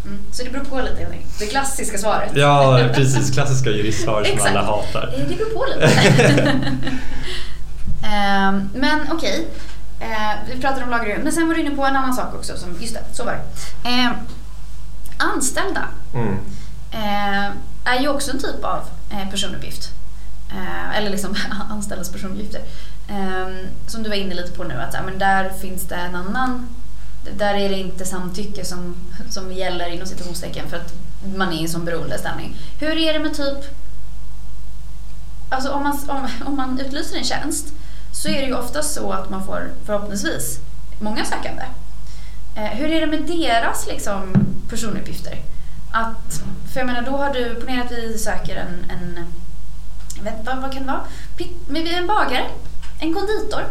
[0.06, 0.19] Mm.
[0.32, 1.39] Så det beror på lite helt enkelt.
[1.39, 2.32] Det klassiska svaret.
[2.36, 3.32] Ja, precis.
[3.34, 5.13] Klassiska juristsvar som alla hatar.
[5.30, 5.91] Det beror på lite.
[8.13, 9.47] Ehm, men okej.
[9.99, 10.08] Eh,
[10.54, 11.15] vi pratade om lagring.
[11.23, 12.58] Men sen var du inne på en annan sak också.
[12.58, 13.89] Som, just det, så var det.
[13.89, 14.13] Ehm,
[15.17, 16.38] anställda Mm.
[16.95, 17.51] Eh,
[17.84, 19.89] är ju också en typ av eh, personuppgift.
[20.49, 21.36] Eh, eller liksom
[21.69, 22.62] anställdas personuppgifter.
[23.08, 26.67] Ehm, som du var inne lite på nu, att men där finns det en annan...
[27.38, 28.95] Där är det inte samtycke som,
[29.29, 30.93] som gäller inom citationstecken för att
[31.36, 32.55] man är i en sån beroendeställning.
[32.79, 33.75] Hur är det med typ...
[35.49, 37.67] Alltså om man, om, om man utlyser en tjänst
[38.12, 40.60] så är det ju ofta så att man får förhoppningsvis
[40.99, 41.63] många sökande.
[42.55, 44.34] Hur är det med deras liksom,
[44.69, 45.39] personuppgifter?
[45.97, 49.25] Att, för jag menar, då har du, ponera att vi söker en, en
[50.23, 51.01] vet, vad, vad kan det vara?
[51.67, 52.45] Men vi är en bagare,
[52.99, 53.63] en konditor.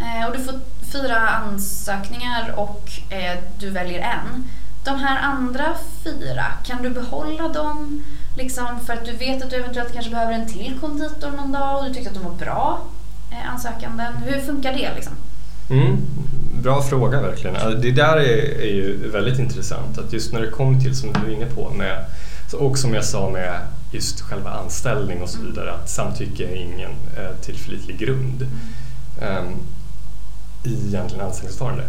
[0.00, 0.60] Eh, och du får
[0.92, 4.50] fyra ansökningar och eh, du väljer en.
[4.84, 8.04] De här andra fyra, kan du behålla dem
[8.36, 11.78] liksom, för att du vet att du eventuellt kanske behöver en till konditor någon dag
[11.78, 12.82] och du tyckte att de var bra
[13.30, 14.16] eh, ansökanden.
[14.16, 15.12] Hur funkar det liksom?
[15.70, 16.06] Mm,
[16.62, 17.56] bra fråga verkligen.
[17.56, 21.12] Alltså, Det där är, är ju väldigt intressant att just när det kommer till som
[21.12, 22.04] du är inne på med
[22.52, 26.90] och som jag sa med just själva anställning och så vidare att samtycke är ingen
[27.16, 28.42] eh, tillförlitlig grund
[29.22, 29.56] um,
[30.64, 31.84] i egentligen anställningsförfarande.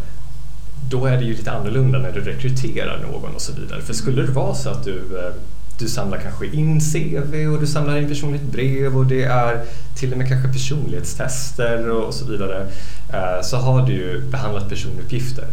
[0.90, 3.82] Då är det ju lite annorlunda när du rekryterar någon och så vidare.
[3.82, 5.34] För skulle det vara så att du eh,
[5.80, 10.12] du samlar kanske in CV och du samlar in personligt brev och det är till
[10.12, 12.68] och med kanske personlighetstester och så vidare
[13.14, 15.48] eh, så har du ju behandlat personuppgifter.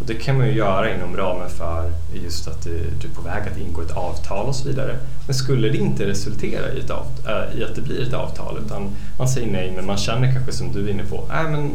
[0.00, 1.92] Och det kan man ju göra inom ramen för
[2.24, 4.96] just att du är på väg att ingå ett avtal och så vidare.
[5.26, 8.90] Men skulle det inte resultera i, ett eh, i att det blir ett avtal utan
[9.18, 11.70] man säger nej men man känner kanske som du är inne på, nej men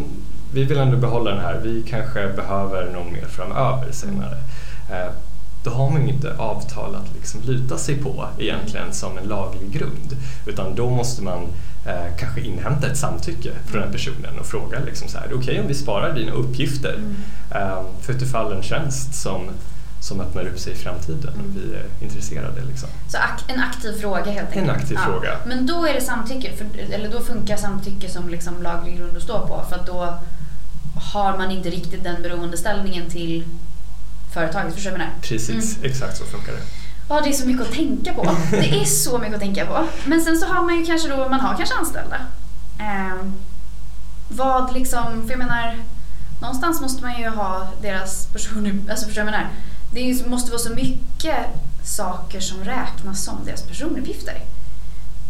[0.53, 4.37] vi vill ändå behålla den här, vi kanske behöver någon mer framöver senare.
[4.91, 5.11] Eh,
[5.65, 9.71] då har man ju inte avtal att liksom luta sig på egentligen som en laglig
[9.71, 10.17] grund.
[10.45, 11.41] Utan då måste man
[11.85, 15.67] eh, kanske inhämta ett samtycke från den personen och fråga liksom så här, okej om
[15.67, 17.15] vi sparar dina uppgifter Mm.
[17.51, 19.41] eh, för utifall en tjänst som,
[20.01, 21.45] som öppnar upp sig i framtiden Mm.
[21.45, 22.61] och vi är intresserade.
[22.69, 22.89] Liksom.
[23.09, 24.69] Så en aktiv fråga helt enkelt.
[24.69, 25.37] En aktiv fråga.
[25.45, 29.23] Men då är det samtycke, för, eller då funkar samtycke som liksom laglig grund att
[29.23, 30.13] stå på för att då
[31.13, 33.43] har man inte riktigt den beroendeställningen till
[34.35, 34.73] företaget.
[34.73, 35.21] Förstår du vad jag menar?
[35.21, 36.61] Precis, exakt så funkar det.
[37.09, 38.35] Ja, det är så mycket att tänka på.
[38.51, 39.87] Det är så mycket att tänka på.
[40.05, 42.17] Men sen så har man ju kanske då, man har kanske anställda.
[42.79, 43.33] Ehm,
[44.27, 45.77] vad liksom, för jag menar,
[46.41, 49.53] någonstans måste man ju ha deras person, alltså förstår du vad jag menar?
[49.93, 51.37] Det är måste vara så mycket
[51.83, 54.41] saker som räknas som deras personuppgifter.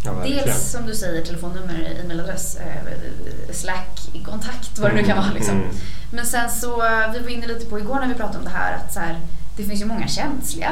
[0.05, 0.13] Ja.
[0.23, 5.31] Dels som du säger telefonnummer, e-mailadress, eh, slack, kontakt, vad det nu kan vara.
[5.33, 5.55] Liksom.
[5.55, 5.67] Mm.
[6.11, 8.49] Men sen så, eh, vi var inne lite på igår när vi pratade om det
[8.49, 9.19] här att så här,
[9.57, 10.71] det finns ju många känsliga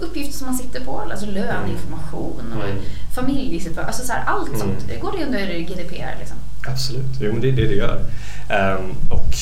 [0.00, 1.00] uppgifter som man sitter på.
[1.00, 2.78] Alltså löneinformation och Mm.
[3.14, 3.84] familjesituation.
[3.86, 4.60] Alltså så här, allt Mm.
[4.60, 5.00] sånt.
[5.00, 6.36] Går det under GDPR liksom.
[6.68, 8.04] Absolut, jo men det är det det gör.
[8.48, 9.34] Ehm, och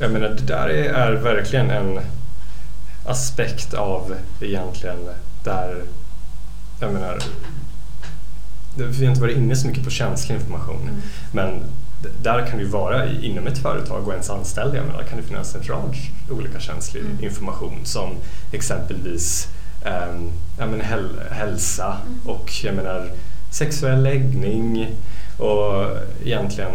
[0.00, 2.00] jag menar det där är, är verkligen en
[3.06, 5.08] aspekt av egentligen
[5.44, 5.82] där,
[6.80, 7.18] jag menar,
[8.76, 11.00] vi har inte varit inne så mycket på känslig information Mm.
[11.32, 11.62] men
[12.22, 15.18] där kan det ju vara inom ett företag och ens anställda, jag menar, där kan
[15.18, 15.94] det finnas en rad
[16.30, 17.24] olika känslig Mm.
[17.24, 18.10] information som
[18.52, 19.48] exempelvis
[19.84, 22.18] um, ja, men häl hälsa mm.
[22.24, 23.10] och jag menar
[23.50, 24.88] sexuell läggning
[25.38, 25.86] och
[26.24, 26.72] egentligen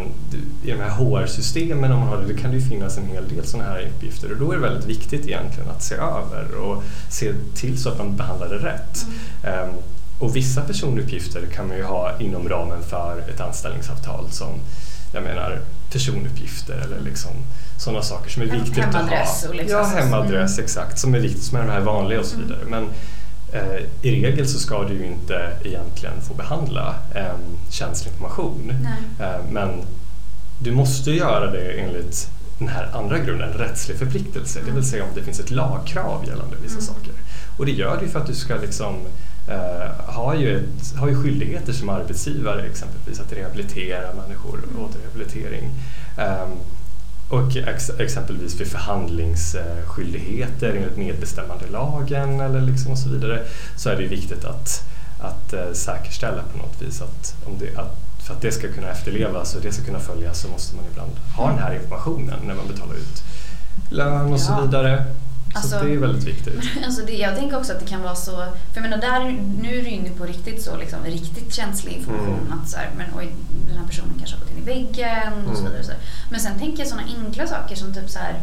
[0.64, 3.28] i de här HR-systemen om man har det, det kan det ju finnas en hel
[3.36, 6.84] del sådana här uppgifter och då är det väldigt viktigt egentligen att se över och
[7.10, 9.06] se till så att man behandlar det rätt.
[9.44, 9.74] Um,
[10.22, 14.50] och vissa personuppgifter kan man ju ha inom ramen för ett anställningsavtal som
[15.14, 17.32] jag menar personuppgifter eller liksom
[17.78, 19.26] sådana saker som är viktigt att ha.
[19.50, 20.66] Och liksom Ja, hemadress mm.
[20.66, 22.48] exakt, som är viktigt, som är de här vanliga och så mm.
[22.48, 22.66] vidare.
[22.70, 22.90] Men
[23.54, 27.36] eh, i regel så ska du ju inte egentligen få behandla eh,
[27.70, 28.74] känslig information.
[29.20, 29.70] Eh, men
[30.60, 32.30] du måste göra det enligt
[32.60, 34.84] den här andra grunden, rättslig förpliktelse, det vill mm.
[34.84, 36.86] säga om det finns ett lagkrav gällande vissa mm.
[36.86, 37.14] saker.
[37.58, 38.96] Och det gör det ju för att du ska liksom
[39.50, 44.80] Uh, har, ju ett, har ju skyldigheter som arbetsgivare exempelvis att rehabilitera människor, mm.
[44.86, 45.70] återrehabilitering.
[46.18, 46.58] Um,
[47.30, 53.44] och ex, exempelvis för förhandlingsskyldigheter enligt medbestämmandelagen eller liksom och så vidare
[53.76, 54.84] så är det viktigt att,
[55.20, 58.88] att uh, säkerställa på något vis att, om det, att för att det ska kunna
[58.88, 62.56] efterlevas och det ska kunna följas så måste man ibland ha den här informationen när
[62.56, 63.24] man betalar ut
[63.90, 64.38] lön och ja.
[64.38, 65.06] så vidare.
[65.54, 66.64] Alltså, så det är väldigt viktigt.
[66.86, 69.80] Alltså det, jag tänker också att det kan vara så, för jag menar där, nu
[69.80, 72.40] är du inne på riktigt så liksom, riktigt känslig information.
[72.48, 72.60] Mm.
[72.60, 73.32] Att så här, men oj,
[73.68, 75.72] den här personen kanske har gått in i väggen och så mm.
[75.72, 75.84] vidare.
[75.84, 75.92] Så
[76.30, 78.42] men sen tänker jag sådana enkla saker som typ så här,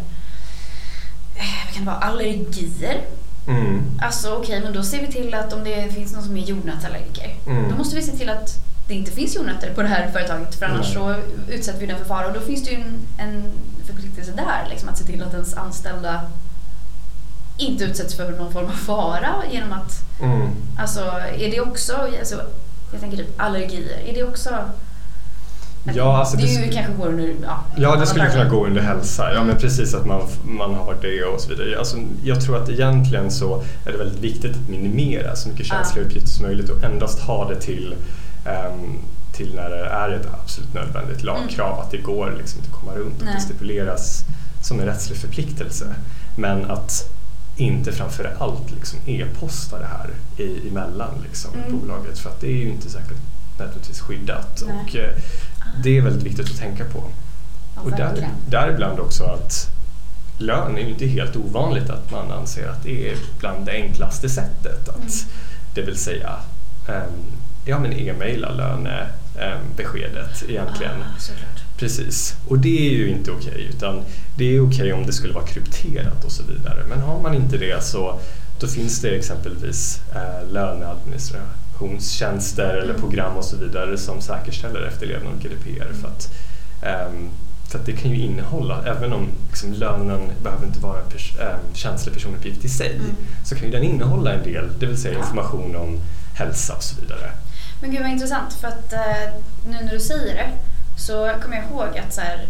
[1.35, 3.01] eh, vad kan det vara, allergier.
[3.47, 3.83] Mm.
[4.03, 6.41] Alltså okej, okay, men då ser vi till att om det finns någon som är
[6.41, 7.71] jordnötsallergiker, mm.
[7.71, 10.67] då måste vi se till att det inte finns jordnötter på det här företaget för
[10.67, 11.17] annars så
[11.49, 13.45] utsätter vi den för fara och då finns det ju en, en
[13.87, 16.21] förpliktelse där liksom, att se till att ens anställda
[17.59, 19.93] inte utsätts för någon form av fara genom att...
[20.21, 20.51] Mm.
[20.79, 21.01] Alltså,
[21.39, 21.93] är det också...
[22.19, 22.41] Alltså,
[22.93, 23.99] jag tänker typ allergier.
[24.07, 24.51] Är det också...
[25.95, 27.35] Ja, alltså det, det ju kanske går under...
[27.43, 29.35] Ja, ja det skulle kunna gå under hälsa.
[29.35, 31.79] Ja, men precis att man, man har det och så vidare.
[31.79, 36.05] Alltså, jag tror att egentligen så är det väldigt viktigt att minimera så mycket känsliga
[36.05, 37.95] uppgifter som möjligt och endast ha det till
[38.45, 38.99] um,
[39.39, 41.81] till när det är ett absolut nödvändigt lagkrav mm.
[41.81, 44.25] att det går liksom inte att komma runt och det stipuleras
[44.63, 45.95] som en rättslig förpliktelse.
[46.37, 47.18] Men att
[47.59, 50.11] inte framför allt liksom e-posta det här
[50.45, 51.81] i, emellan liksom, mm.
[51.81, 53.17] bolaget för att det är ju inte säkert
[53.59, 54.77] nödvändigtvis skyddat Nej.
[54.77, 55.11] och eh,
[55.83, 57.05] det är väldigt viktigt att tänka på.
[57.75, 59.71] Ja, och där, däribland också att
[60.39, 64.29] lön är ju inte helt ovanligt att man anser att det är bland det enklaste
[64.29, 65.11] sättet att mm.
[65.75, 66.37] det vill säga
[66.89, 67.25] um,
[67.65, 71.03] ja men e-maila lönebeskedet egentligen.
[71.03, 71.21] Ah,
[71.79, 74.03] Precis, och det är ju inte okej okay, utan
[74.37, 76.85] det är okej okay om det skulle vara krypterat och så vidare.
[76.89, 78.21] Men har man inte det så
[78.61, 83.01] då finns det exempelvis eh, löneadministrationstjänster eller mm.
[83.01, 85.93] program och så vidare som säkerställer efterlevnad av GDPR.
[86.01, 86.33] För att,
[87.11, 87.31] um,
[87.69, 91.57] för att det kan ju innehålla, även om liksom, lönen behöver inte vara pers äh,
[91.73, 93.17] känslig personuppgift i sig, mm.
[93.45, 96.01] så kan ju den innehålla en del, det vill säga information om
[96.35, 97.31] hälsa och så vidare.
[97.81, 99.01] Men gud vad intressant, för att eh,
[99.67, 100.53] nu när du säger det
[100.99, 102.47] så kommer jag ihåg att så här,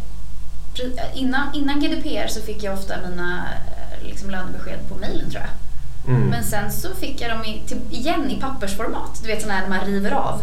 [1.15, 5.51] innan, innan GDPR så fick jag ofta mina eh, liksom, lönebesked på mailen tror jag.
[6.15, 6.29] Mm.
[6.29, 9.21] Men sen så fick jag dem i, till, igen i pappersformat.
[9.23, 10.43] Du vet sådana här när man river av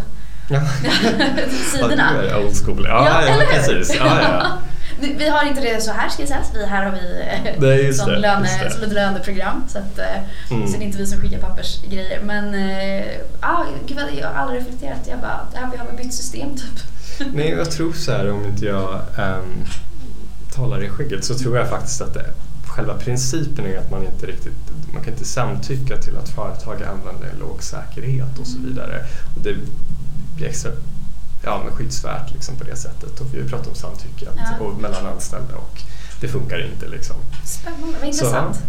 [0.49, 0.61] ja.
[1.71, 2.23] sidorna.
[2.29, 2.85] Ja, old school.
[2.89, 3.95] Ja, ja, ja precis.
[3.95, 4.57] Ja, ja.
[4.99, 6.51] Vi har inte det så här ska sägas.
[6.53, 9.63] Vi, här har vi eh, det som, det, löne, som ett löneprogram.
[9.67, 10.67] Så, att, eh, mm.
[10.67, 12.21] så det är inte vi som skickar pappersgrejer.
[12.23, 12.55] Men
[13.39, 15.07] ah, gud, jag har aldrig reflekterat.
[15.07, 16.79] Jag bara, det här, vi har bytt system typ.
[17.33, 19.65] Nej, jag tror så här om inte jag um,
[20.55, 22.25] talar i skägget så tror jag faktiskt att det,
[22.67, 24.53] själva principen är att man inte riktigt
[24.95, 29.05] man kan inte samtycka till att företag använder låg säkerhet och så vidare.
[29.35, 29.55] Och det
[30.35, 30.71] blir extra
[31.45, 33.19] ja, men skyddsvärt liksom på det sättet.
[33.19, 34.65] Och vi har pratat om samtycke ja.
[34.65, 35.81] och mellan anställda och
[36.21, 36.87] det funkar inte.
[36.87, 37.15] Liksom.
[37.45, 38.55] Spännande, vad intressant.
[38.55, 38.61] Så,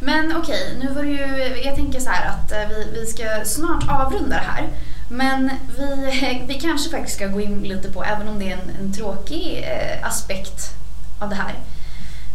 [0.00, 3.24] men okej, nu var det ju, jag tänker så här att eh, vi, vi ska
[3.44, 4.68] snart avrunda det här.
[5.08, 8.70] Men vi, vi kanske faktiskt ska gå in lite på, även om det är en,
[8.80, 10.74] en tråkig eh, aspekt
[11.18, 11.54] av det här.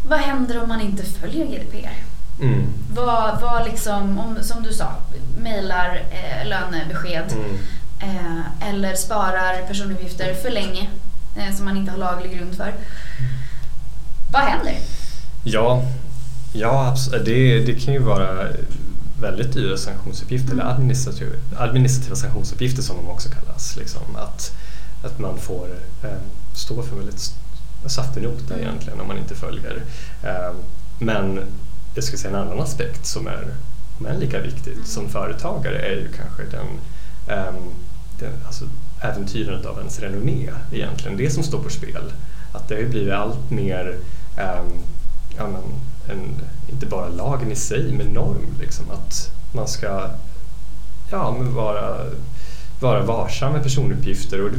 [0.08, 2.04] Vad händer om man inte följer GDPR?
[2.42, 2.68] Mm.
[2.94, 4.96] Vad, vad liksom, om, som du sa,
[5.38, 7.58] mejlar eh, lönebesked mm.
[8.02, 10.90] Eh, eller sparar personuppgifter för länge
[11.38, 12.74] eh, som man inte har laglig grund för.
[14.32, 14.78] Vad händer?
[15.44, 15.84] Ja,
[16.54, 18.48] ja det, det kan ju vara
[19.20, 20.60] väldigt dyra sanktionsuppgifter, mm.
[20.60, 23.78] eller administrativa, administrativa sanktionsuppgifter som de också kallas.
[23.78, 24.56] Liksom, att,
[25.04, 25.68] att man får
[26.04, 26.20] eh,
[26.54, 27.34] stå för väldigt
[27.86, 28.68] saftig nota mm.
[28.68, 29.84] egentligen om man inte följer.
[30.24, 30.54] Eh,
[31.00, 31.40] men
[31.96, 33.48] jag skulle säga en annan aspekt som är
[34.02, 34.86] men lika viktigt mm.
[34.86, 36.68] som företagare är ju kanske den,
[37.38, 37.74] um,
[38.22, 38.66] den alltså
[39.02, 42.14] äventyrandet av ens renommé egentligen, det som står på spel.
[42.52, 43.98] Att det har blivit allt mer
[44.38, 44.84] um,
[45.38, 45.64] ja, men,
[46.18, 46.36] en,
[46.72, 48.56] inte bara lagen i sig, men norm.
[48.60, 50.10] Liksom, att man ska
[51.12, 51.98] ja, men vara,
[52.80, 54.42] vara varsam med personuppgifter.
[54.42, 54.58] Och det,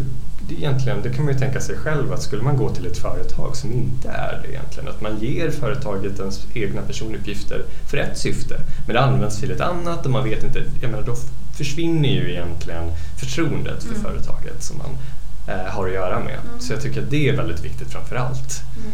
[0.49, 2.99] det, egentligen, det kan man ju tänka sig själv att skulle man gå till ett
[2.99, 8.19] företag som inte är det egentligen, att man ger företaget ens egna personuppgifter för ett
[8.19, 11.17] syfte, men det används till ett annat och man vet inte, jag menar då
[11.57, 14.03] försvinner ju egentligen förtroendet för mm.
[14.03, 14.99] företaget som man
[15.49, 16.39] eh, har att göra med.
[16.49, 16.61] Mm.
[16.61, 18.61] Så jag tycker att det är väldigt viktigt framför allt.
[18.77, 18.93] Mm.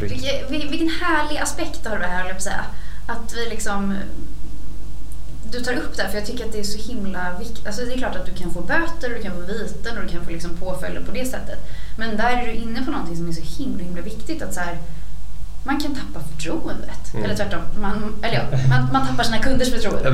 [0.00, 2.64] Vilken, vilken härlig aspekt har du här, jag säga.
[3.06, 3.94] Att vi liksom
[5.50, 7.66] du tar upp det här för jag tycker att det är så himla viktigt.
[7.66, 10.08] Alltså det är klart att du kan få böter, du kan få viten och du
[10.08, 11.58] kan få liksom påföljder på det sättet.
[11.96, 14.42] Men där är du inne på någonting som är så himla, himla viktigt.
[14.42, 14.78] Att så här,
[15.64, 17.14] man kan tappa förtroendet.
[17.14, 17.24] Mm.
[17.24, 20.04] Eller tvärtom, man, eller ja, man, man tappar sina kunders förtroende.
[20.04, 20.10] Ja,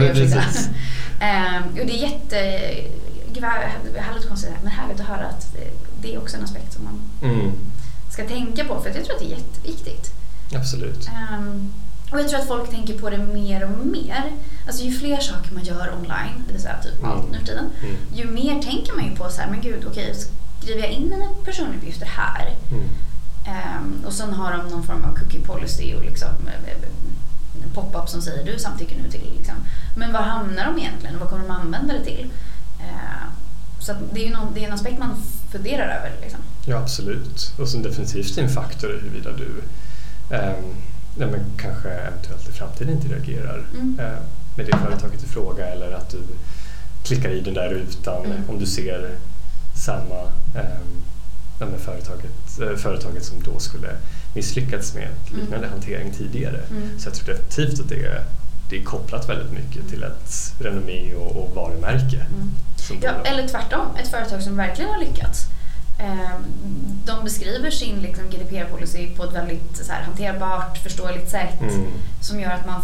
[1.21, 2.71] ehm, och det är jätte...
[3.33, 5.57] Gud vad härligt konstigt men härligt att höra att
[6.03, 7.53] det är också en aspekt som man mm.
[8.11, 8.81] ska tänka på.
[8.81, 10.11] För jag tror att det är jätteviktigt.
[10.55, 11.09] Absolut.
[11.09, 11.73] Um,
[12.13, 14.33] och jag tror att folk tänker på det mer och mer.
[14.67, 17.11] Alltså ju fler saker man gör online, det vill säga typ mm.
[17.11, 17.97] allt nu för tiden, mm.
[18.15, 20.15] ju mer tänker man ju på så här, men gud, okej, okay,
[20.63, 22.57] skriver jag in mina personuppgifter här?
[23.47, 26.89] Um, och sen har de någon form av cookie policy och liksom uh,
[27.75, 29.33] pop-up som säger du samtycker nu till.
[29.37, 29.55] Liksom.
[29.97, 32.31] Men var hamnar de egentligen och vad kommer de använda det till?
[32.81, 33.29] Uh,
[33.79, 35.17] så det är ju någon, det är en aspekt man
[35.53, 36.13] funderar över.
[36.21, 36.41] Liksom.
[36.67, 37.55] Ja, absolut.
[37.59, 39.63] Och sen definitivt en faktor huruvida du
[40.37, 40.75] um,
[41.17, 43.99] nej, men kanske eventuellt i framtiden inte reagerar mm.
[44.01, 44.19] eh,
[44.57, 46.19] med det företaget i fråga eller att du
[47.03, 48.39] klickar i den där rutan mm.
[48.49, 49.15] om du ser
[49.75, 50.33] samma
[51.61, 53.89] eh, med företaget, eh, företaget som då skulle
[54.35, 55.71] misslyckats med liknande mm.
[55.71, 56.61] hantering tidigare.
[56.71, 56.99] Mm.
[56.99, 58.25] Så jag tror definitivt att det är,
[58.71, 62.27] det är kopplat väldigt mycket till ett renommé och, och varumärke.
[62.35, 62.51] Mm.
[63.03, 65.49] Ja, eller tvärtom, ett företag som verkligen har lyckats
[65.99, 66.45] Ehm,
[67.05, 71.87] de beskriver sin liksom, GDPR-policy på ett väldigt här, hanterbart, förståeligt sätt mm.
[72.21, 72.83] som gör att man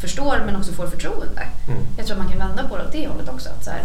[0.00, 1.42] förstår men också får förtroende.
[1.68, 1.86] Mm.
[1.96, 3.48] Jag tror att man kan vända på det åt det hållet också.
[3.48, 3.82] Att, så här,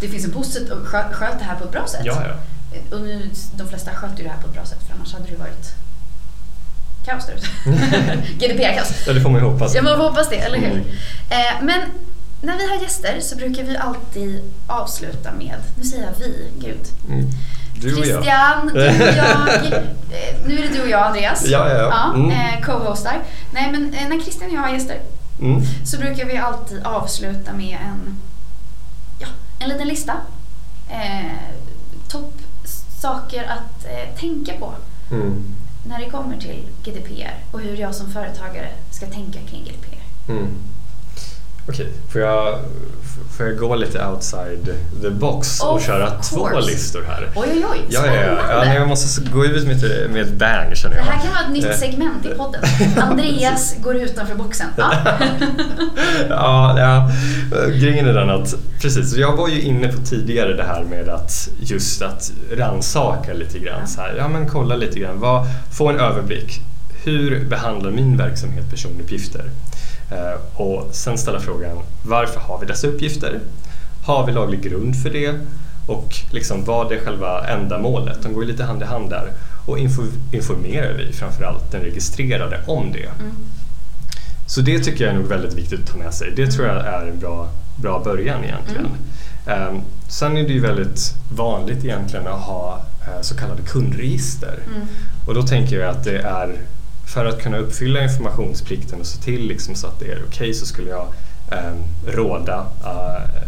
[0.00, 2.02] det finns en positiv, skö, sköt det här på ett bra sätt.
[2.04, 2.34] Ja, ja.
[2.90, 5.26] Och nu, de flesta sköter ju det här på ett bra sätt för annars hade
[5.26, 5.74] det varit
[7.04, 7.46] kaos där ute.
[8.46, 9.06] GDPR-kaos.
[9.06, 9.74] Ja, det får man ju hoppas.
[9.74, 10.70] Ja, man får hoppas det, eller hur?
[10.70, 10.86] Mm.
[11.30, 11.80] Eh, men
[12.40, 16.86] när vi har gäster så brukar vi alltid avsluta med, nu säger jag vi, gud.
[17.08, 17.30] Mm.
[17.74, 18.74] Du och Christian, jag.
[18.74, 19.82] du och jag.
[20.12, 21.46] Eh, nu är det du och jag Andreas.
[21.46, 22.14] Ja, ja, ja.
[22.14, 22.30] Mm.
[22.30, 23.22] Eh, Co-hostar.
[23.52, 25.00] Nej men eh, när Christian och jag har gäster
[25.40, 25.62] mm.
[25.84, 28.16] så brukar vi alltid avsluta med en,
[29.18, 29.26] ja,
[29.58, 30.12] en liten lista.
[30.88, 31.32] Eh,
[32.08, 32.39] Topp
[33.00, 34.74] saker att eh, tänka på
[35.10, 35.54] mm.
[35.86, 40.32] när det kommer till GDPR och hur jag som företagare ska tänka kring GDPR.
[40.32, 40.48] Mm.
[41.68, 42.58] Okej, får jag,
[43.36, 46.34] får jag gå lite outside the box och köra course.
[46.34, 47.30] två listor här?
[47.36, 47.78] Oj, oj, oj.
[47.88, 48.64] Ja, ja, ja.
[48.64, 51.04] ja jag måste gå ut med, med ett bang känner jag.
[51.04, 51.76] Det här kan vara ett nytt eh.
[51.76, 52.62] segment i podden.
[53.00, 54.66] Andreas går utanför boxen.
[54.76, 54.92] Ja.
[56.28, 57.10] ja, ja.
[57.66, 61.48] Grejen är den att, precis, jag var ju inne på tidigare det här med att
[61.60, 63.88] just att ransaka lite grann.
[63.88, 65.46] Så här, ja, men kolla lite grann, vad,
[65.78, 66.60] få en överblick.
[67.04, 69.44] Hur behandlar min verksamhet personuppgifter?
[70.10, 73.40] Eh, och sen ställa frågan varför har vi dessa uppgifter?
[74.04, 75.34] Har vi laglig grund för det?
[75.86, 78.22] Och liksom, vad är själva ändamålet?
[78.22, 79.32] De går lite hand i hand där.
[79.66, 79.78] Och
[80.32, 83.08] informerar vi framförallt den registrerade om det?
[83.20, 83.32] Mm.
[84.46, 86.32] Så det tycker jag är nog väldigt viktigt att ta med sig.
[86.36, 88.88] Det tror jag är en bra, bra början egentligen.
[89.46, 89.68] Mm.
[89.68, 94.58] Um, sen är det ju väldigt vanligt egentligen att ha uh, så kallade kundregister.
[94.66, 94.86] Mm.
[95.26, 96.56] Och då tänker jag att det är
[97.10, 100.54] för att kunna uppfylla informationsplikten och se till liksom så att det är okej okay,
[100.54, 101.06] så skulle jag
[101.52, 101.74] eh,
[102.06, 103.44] råda eh,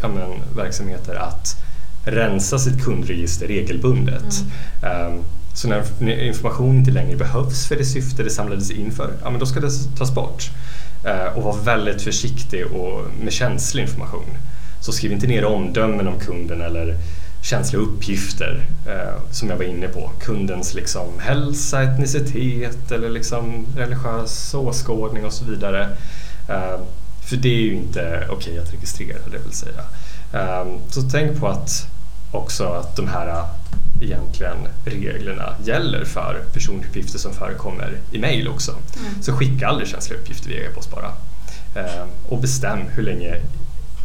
[0.00, 1.56] ja, men, verksamheter att
[2.04, 4.34] rensa sitt kundregister regelbundet.
[4.82, 5.12] Mm.
[5.12, 9.30] Um, så när information inte längre behövs för det syfte det samlades in för, ja
[9.30, 10.50] men då ska det tas bort.
[11.06, 14.36] Uh, och vara väldigt försiktig och med känslig information.
[14.80, 16.96] Så skriv inte ner omdömen om kunden eller
[17.42, 20.10] känsliga uppgifter eh, som jag var inne på.
[20.20, 25.88] Kundens liksom, hälsa, etnicitet eller liksom, religiös åskådning och så vidare.
[26.48, 26.80] Eh,
[27.28, 29.84] för det är ju inte okej okay att registrera det vill säga.
[30.32, 31.86] Eh, så tänk på att
[32.32, 33.44] också att de här eh,
[34.00, 38.72] egentligen reglerna gäller för personuppgifter som förekommer i mail också.
[38.72, 39.22] Mm.
[39.22, 41.12] Så skicka aldrig känsliga uppgifter via e-post bara.
[41.74, 43.36] Eh, och bestäm hur länge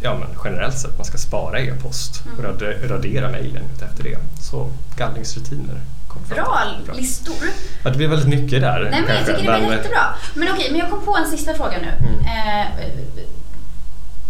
[0.02, 2.90] ja, men generellt sett man ska spara e-post och mm.
[2.90, 4.18] radera mejlen efter det.
[4.42, 5.82] Så gallringsrutiner.
[6.30, 7.36] Bra listor.
[7.84, 8.88] Ja, det blir väldigt mycket där.
[8.92, 10.16] Nej, men jag tycker det blir jättebra.
[10.34, 12.08] Men okej, men jag kom på en sista fråga nu.
[12.08, 12.20] Mm.
[12.20, 12.68] Eh,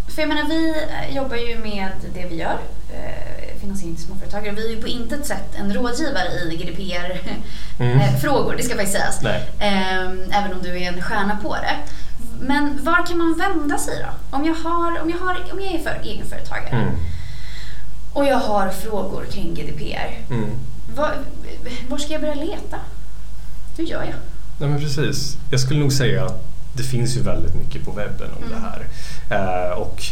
[0.08, 0.76] för jag menar, vi
[1.16, 2.58] jobbar ju med det vi gör.
[2.94, 4.56] Eh, finansiering till småföretagare.
[4.56, 9.24] Vi är ju på intet sätt en rådgivare i GDPR-frågor, det ska faktiskt sägas.
[9.60, 11.76] Ehm, Även om du är en stjärna på det.
[12.42, 14.10] Men var kan man vända sig då?
[14.38, 16.94] Om jag, har, om jag, har, om jag är för egenföretagare Mm.
[18.14, 20.18] och jag har frågor kring GDPR.
[20.30, 20.50] Mm.
[20.96, 21.12] Var,
[21.90, 22.78] var ska jag börja leta?
[23.78, 24.14] Hur gör jag?
[24.60, 25.38] Nej men precis.
[25.52, 28.56] Jag skulle nog säga att det finns ju väldigt mycket på webben om Mm.
[28.56, 28.88] det här.
[29.70, 30.04] Eh, och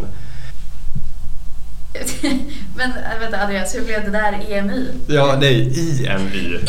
[2.75, 4.85] Men äh, vänta Andreas, hur blev det där EMY?
[5.07, 6.59] Ja, nej, IMY.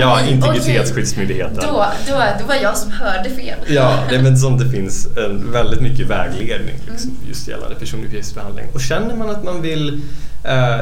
[0.00, 1.56] Ja, IMY, Integritetsskyddsmyndigheten.
[1.56, 3.58] Då, då, då var jag som hörde fel.
[3.66, 8.66] Ja, är men som det finns en väldigt mycket vägledning liksom, just gällande personuppgiftsbehandling.
[8.74, 10.00] Och känner man att man vill
[10.44, 10.80] eh,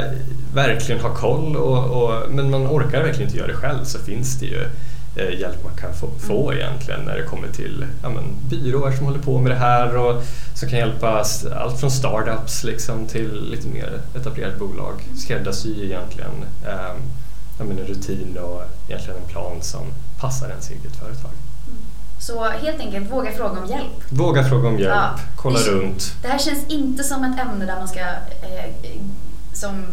[0.55, 4.41] verkligen ha koll och, och, men man orkar verkligen inte göra det själv så finns
[4.41, 4.69] det ju
[5.23, 9.19] hjälp man kan få, få egentligen när det kommer till ja, men, byråer som håller
[9.19, 10.23] på med det här och
[10.55, 11.25] som kan hjälpa
[11.57, 14.95] allt från startups liksom, till lite mer etablerade bolag.
[15.17, 16.31] Skräddarsy egentligen
[16.65, 16.95] eh,
[17.59, 19.81] ja, men en rutin och egentligen en plan som
[20.21, 21.31] passar ens eget företag.
[22.21, 24.03] Så helt enkelt, våga fråga om hjälp.
[24.11, 25.19] Våga fråga om hjälp, Ja.
[25.37, 26.15] kolla Det- runt.
[26.23, 29.01] Det här känns inte som ett ämne där man ska, eh,
[29.53, 29.85] som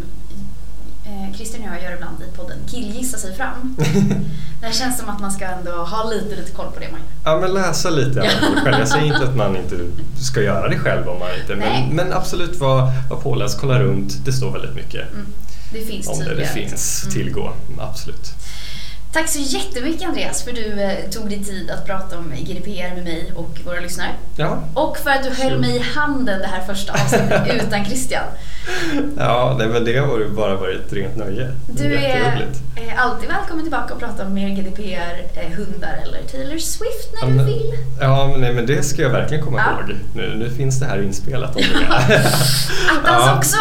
[1.06, 3.76] eh, Christian och jag gör ibland i podden, killgissa sig fram.
[4.62, 7.32] det känns som att man ska ändå ha lite, lite koll på det man gör.
[7.32, 8.30] Ja, men läsa lite
[8.64, 8.80] själv.
[8.80, 9.76] Jag säger inte att man inte
[10.22, 14.26] ska göra det själv om man inte, men, men absolut var, var påläst, kolla runt.
[14.26, 15.26] Det står väldigt mycket Mm.
[15.74, 16.36] Det finns om det.
[16.36, 17.04] Det finns.
[17.04, 17.14] Mm.
[17.14, 18.34] tillgå, absolut.
[19.14, 23.04] Tack så jättemycket Andreas för du eh, tog dig tid att prata om GDPR med
[23.04, 24.10] mig och våra lyssnare.
[24.38, 28.24] Ja, Och för att du höll mig i handen det här första avsnittet utan Christian.
[29.18, 31.52] ja nej, men det har ju bara varit ett rent nöje.
[31.68, 36.58] Du är eh, alltid välkommen tillbaka och prata om mer GDPR, eh, hundar eller Taylor
[36.58, 37.74] Swift när Ja, du men- vill.
[38.02, 39.72] Ja, men, nej, men det ska jag verkligen komma Ja.
[39.92, 39.98] ihåg.
[40.16, 41.58] Nu, nu finns det här inspelat.
[43.04, 43.58] Attans också!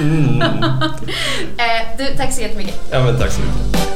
[0.00, 0.38] Mm,
[1.98, 2.80] du, tack så jättemycket.
[2.90, 3.95] Ja, men tack så mycket.